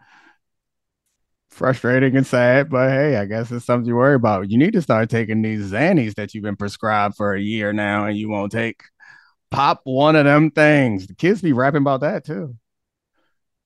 [1.57, 4.49] frustrating and sad, but hey, I guess it's something you worry about.
[4.49, 8.05] You need to start taking these Xannies that you've been prescribed for a year now,
[8.05, 8.83] and you won't take.
[9.49, 11.07] Pop one of them things.
[11.07, 12.55] The kids be rapping about that too.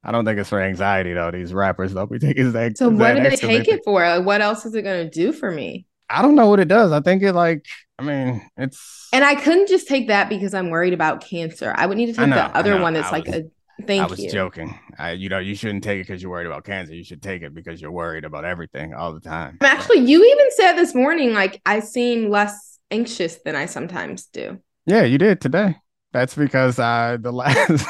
[0.03, 1.31] I don't think it's for anxiety though.
[1.31, 4.01] These rappers don't be taking Xan- So what do they Xanax take it for?
[4.01, 5.85] Like, what else is it gonna do for me?
[6.09, 6.91] I don't know what it does.
[6.91, 7.65] I think it like.
[7.97, 9.07] I mean, it's.
[9.13, 11.73] And I couldn't just take that because I'm worried about cancer.
[11.75, 13.43] I would need to take know, the other one that's I like was- a
[13.87, 14.31] Thank I was you.
[14.31, 14.77] joking.
[14.97, 16.93] I, you know, you shouldn't take it because you're worried about cancer.
[16.93, 19.57] You should take it because you're worried about everything all the time.
[19.61, 24.59] Actually, you even said this morning, like I seem less anxious than I sometimes do.
[24.85, 25.75] Yeah, you did today.
[26.13, 27.87] That's because uh the last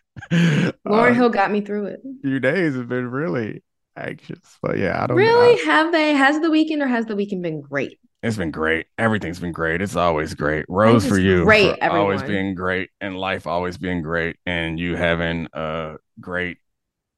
[0.32, 2.00] Lauryn uh, Hill got me through it.
[2.22, 3.62] few days have been really
[3.96, 4.58] anxious.
[4.62, 5.56] But yeah, I don't Really?
[5.56, 5.64] know.
[5.64, 6.12] Have they?
[6.14, 7.98] Has the weekend or has the weekend been great?
[8.22, 8.86] It's been great.
[8.98, 9.80] Everything's been great.
[9.80, 10.64] It's always great.
[10.68, 11.44] Rose for you.
[11.44, 14.36] great, for always being great and life always being great.
[14.46, 16.58] And you having a great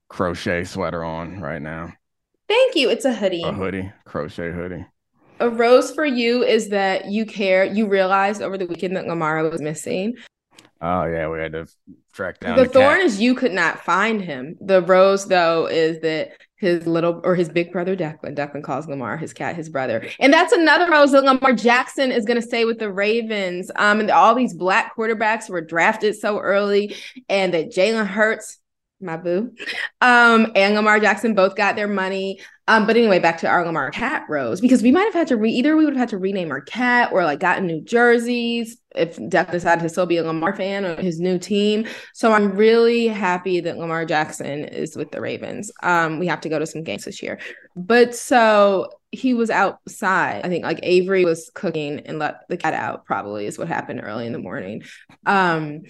[0.08, 1.92] crochet sweater on right now.
[2.48, 2.90] Thank you.
[2.90, 3.42] It's a hoodie.
[3.42, 4.86] A hoodie, crochet hoodie.
[5.40, 7.64] A rose for you is that you care.
[7.64, 10.16] You realized over the weekend that Lamara was missing.
[10.80, 11.66] Oh yeah, we had to
[12.12, 13.06] track down the the, thorn cat.
[13.06, 14.56] is you could not find him.
[14.60, 18.36] The rose, though, is that his little or his big brother Declan.
[18.36, 22.24] Declan calls Lamar his cat his brother, and that's another rose that Lamar Jackson is
[22.24, 23.70] going to stay with the Ravens.
[23.76, 26.96] Um, and all these black quarterbacks were drafted so early,
[27.28, 28.58] and that Jalen Hurts,
[29.00, 29.52] my boo,
[30.00, 32.40] um, and Lamar Jackson both got their money.
[32.66, 35.36] Um, but anyway, back to our Lamar cat rose because we might have had to
[35.36, 38.76] re either we would have had to rename our cat or like gotten new jerseys
[38.94, 41.86] if Death decided to still be a Lamar fan or his new team.
[42.12, 45.70] So I'm really happy that Lamar Jackson is with the Ravens.
[45.82, 47.38] Um, we have to go to some games this year.
[47.74, 50.44] But so he was outside.
[50.44, 54.00] I think like Avery was cooking and let the cat out, probably is what happened
[54.02, 54.82] early in the morning.
[55.24, 55.82] Um,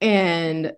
[0.00, 0.72] and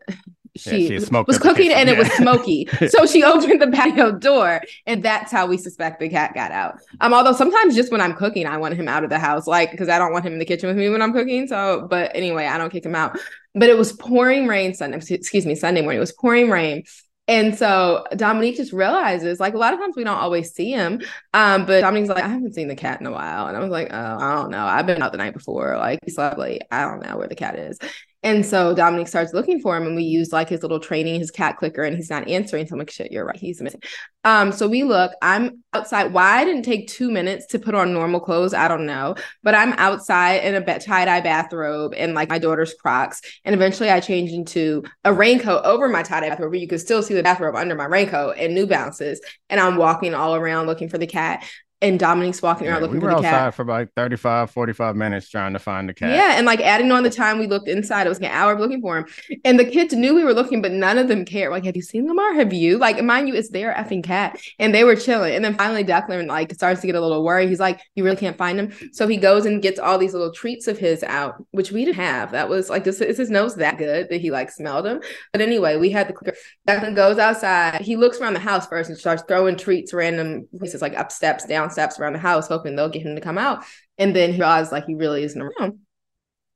[0.56, 2.68] she, she was cooking and it was smoky.
[2.88, 6.78] so she opened the patio door, and that's how we suspect the cat got out.
[7.00, 9.70] Um, although sometimes just when I'm cooking, I want him out of the house, like
[9.70, 11.46] because I don't want him in the kitchen with me when I'm cooking.
[11.46, 13.18] So, but anyway, I don't kick him out.
[13.54, 15.96] But it was pouring rain Sunday, excuse me, Sunday morning.
[15.96, 16.84] It was pouring rain.
[17.28, 21.00] And so Domonique just realizes, like a lot of times we don't always see him.
[21.34, 23.48] Um, but Domonique's like, I haven't seen the cat in a while.
[23.48, 24.64] And I was like, oh, I don't know.
[24.64, 25.76] I've been out the night before.
[25.76, 26.62] Like he slept late.
[26.70, 27.78] I don't know where the cat is.
[28.22, 31.30] And so Domonique starts looking for him, and we use like his little training, his
[31.30, 32.66] cat clicker, and he's not answering.
[32.66, 33.80] So I'm like, shit, you're right, he's missing.
[34.24, 35.12] Um, so we look.
[35.22, 36.12] I'm outside.
[36.12, 39.14] Why I didn't take two minutes to put on normal clothes, I don't know.
[39.42, 43.90] But I'm outside in a tie dye bathrobe and like my daughter's Crocs, and eventually
[43.90, 47.14] I change into a raincoat over my tie dye bathrobe, where you could still see
[47.14, 49.20] the bathrobe under my raincoat and New Balances.
[49.48, 51.44] And I'm walking all around looking for the cat.
[51.82, 53.34] And Domonique's walking around Yeah, looking we were for the cat.
[53.34, 56.08] outside for like 35, 45 minutes trying to find the cat.
[56.08, 58.54] Yeah, and like adding on the time we looked inside, it was like an hour
[58.54, 59.06] of looking for him.
[59.44, 61.50] And the kids knew we were looking, but none of them cared.
[61.50, 62.32] Like, have you seen Lamar?
[62.32, 62.78] Have you?
[62.78, 64.40] Like, mind you, it's their effing cat.
[64.58, 65.34] And they were chilling.
[65.34, 67.50] And then finally Declan like starts to get a little worried.
[67.50, 68.72] He's like, You really can't find him.
[68.92, 71.96] So he goes and gets all these little treats of his out, which we didn't
[71.96, 72.32] have.
[72.32, 75.00] That was like this is his nose that good that he like smelled them.
[75.30, 76.38] But anyway, we had the clicker.
[76.66, 77.82] Declan goes outside.
[77.82, 81.44] He looks around the house first and starts throwing treats random places like up steps,
[81.44, 83.64] down steps around the house, hoping they'll get him to come out.
[83.98, 85.78] And then he realized like he really isn't around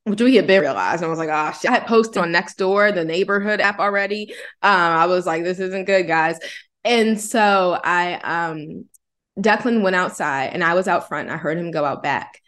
[0.04, 1.02] which we had been realized.
[1.02, 1.70] And I was like, oh, shit.
[1.70, 4.32] I had posted on Nextdoor, the neighborhood app already.
[4.62, 6.38] Um, I was like, this isn't good, guys.
[6.84, 8.86] And so I, um,
[9.38, 11.30] Declan went outside and I was out front.
[11.30, 12.40] I heard him go out back.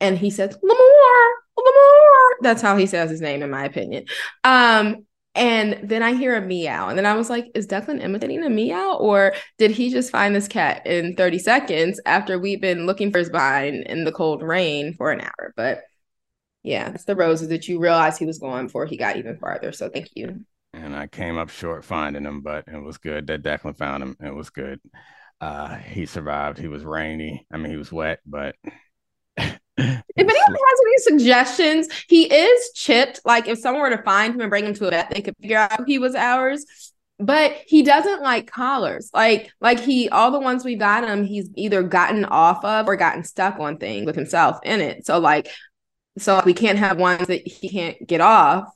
[0.00, 2.36] And he said, Lamar, Lamar.
[2.40, 4.06] That's how he says his name, in my opinion.
[4.44, 6.88] Um, and then I hear a meow.
[6.88, 8.96] And then I was like, is Declan imitating a meow?
[8.96, 13.18] Or did he just find this cat in 30 seconds after we've been looking for
[13.18, 15.52] his vine in the cold rain for an hour?
[15.56, 15.82] But
[16.62, 19.72] yeah, it's the roses that you realized he was going before he got even farther.
[19.72, 20.44] So thank you.
[20.72, 24.16] And I came up short finding him, but it was good that Declan found him.
[24.20, 24.80] It was good.
[25.40, 26.58] Uh, he survived.
[26.58, 27.46] He was rainy.
[27.52, 28.56] I mean, he was wet, but
[29.80, 33.20] If anyone has any suggestions, he is chipped.
[33.24, 35.36] Like if someone were to find him and bring him to a vet, they could
[35.40, 36.64] figure out he was ours.
[37.18, 39.10] But he doesn't like collars.
[39.12, 42.96] Like like he all the ones we got him, he's either gotten off of or
[42.96, 45.06] gotten stuck on things with himself in it.
[45.06, 45.48] So like
[46.18, 48.68] so we can't have ones that he can't get off.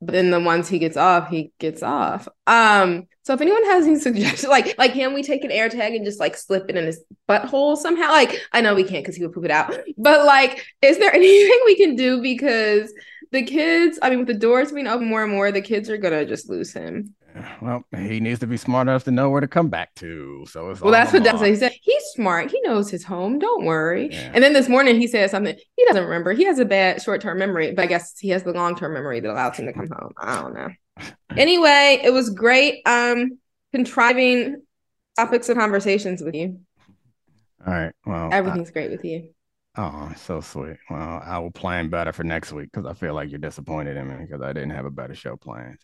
[0.00, 2.28] But then the ones he gets off, he gets off.
[2.46, 5.94] Um, so if anyone has any suggestions, like like can we take an air tag
[5.94, 8.08] and just like slip it in his butthole somehow?
[8.08, 11.14] Like I know we can't because he would poop it out, but like, is there
[11.14, 12.90] anything we can do because
[13.30, 13.98] the kids?
[14.00, 16.48] I mean, with the doors being open more and more, the kids are gonna just
[16.48, 17.14] lose him.
[17.60, 20.44] Well, he needs to be smart enough to know where to come back to.
[20.48, 21.32] So it's Well, that's what Lamar.
[21.32, 21.72] Dustin he said.
[21.82, 22.50] He's smart.
[22.50, 23.38] He knows his home.
[23.38, 24.08] Don't worry.
[24.12, 24.30] Yeah.
[24.34, 26.32] And then this morning he said something he doesn't remember.
[26.32, 28.92] He has a bad short term memory, but I guess he has the long term
[28.94, 30.12] memory that allows him to come home.
[30.18, 30.68] I don't know.
[31.36, 32.82] anyway, it was great.
[32.86, 33.38] Um,
[33.72, 34.62] contriving
[35.16, 36.60] topics of conversations with you.
[37.66, 37.92] All right.
[38.06, 39.30] Well, I- Everything's great with you.
[39.76, 40.76] oh, so sweet.
[40.90, 44.08] Well, I will plan better for next week because I feel like you're disappointed in
[44.08, 45.78] me because I didn't have a better show planned.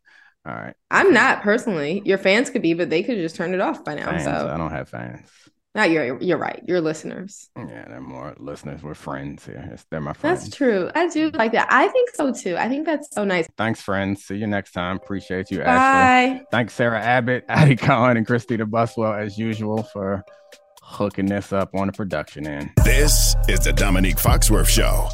[0.47, 0.75] All right.
[0.91, 2.03] I'm not personally.
[2.05, 4.11] Your fans could be, but they could just turn it off by now.
[4.11, 4.25] Fans.
[4.25, 5.29] So I don't have fans.
[5.75, 6.21] Not your.
[6.23, 6.63] You're right.
[6.69, 7.51] Your listeners.
[7.57, 8.83] Yeah, they're more listeners.
[8.83, 9.69] We're friends here.
[9.73, 10.45] It's, they're my friends.
[10.45, 10.91] That's true.
[10.95, 11.67] I do like that.
[11.71, 12.57] I think so too.
[12.57, 13.49] I think that's so nice.
[13.57, 14.25] Thanks, friends.
[14.25, 14.97] See you next time.
[14.97, 16.39] Appreciate you, Ashley.
[16.39, 16.45] Bye.
[16.53, 20.23] Thanks, Sarah Abbott, Addie Cohen, and Christina Buswell, as usual, for
[20.83, 22.71] hooking this up on the production end.
[22.85, 25.09] This is the Domonique Foxworth Show.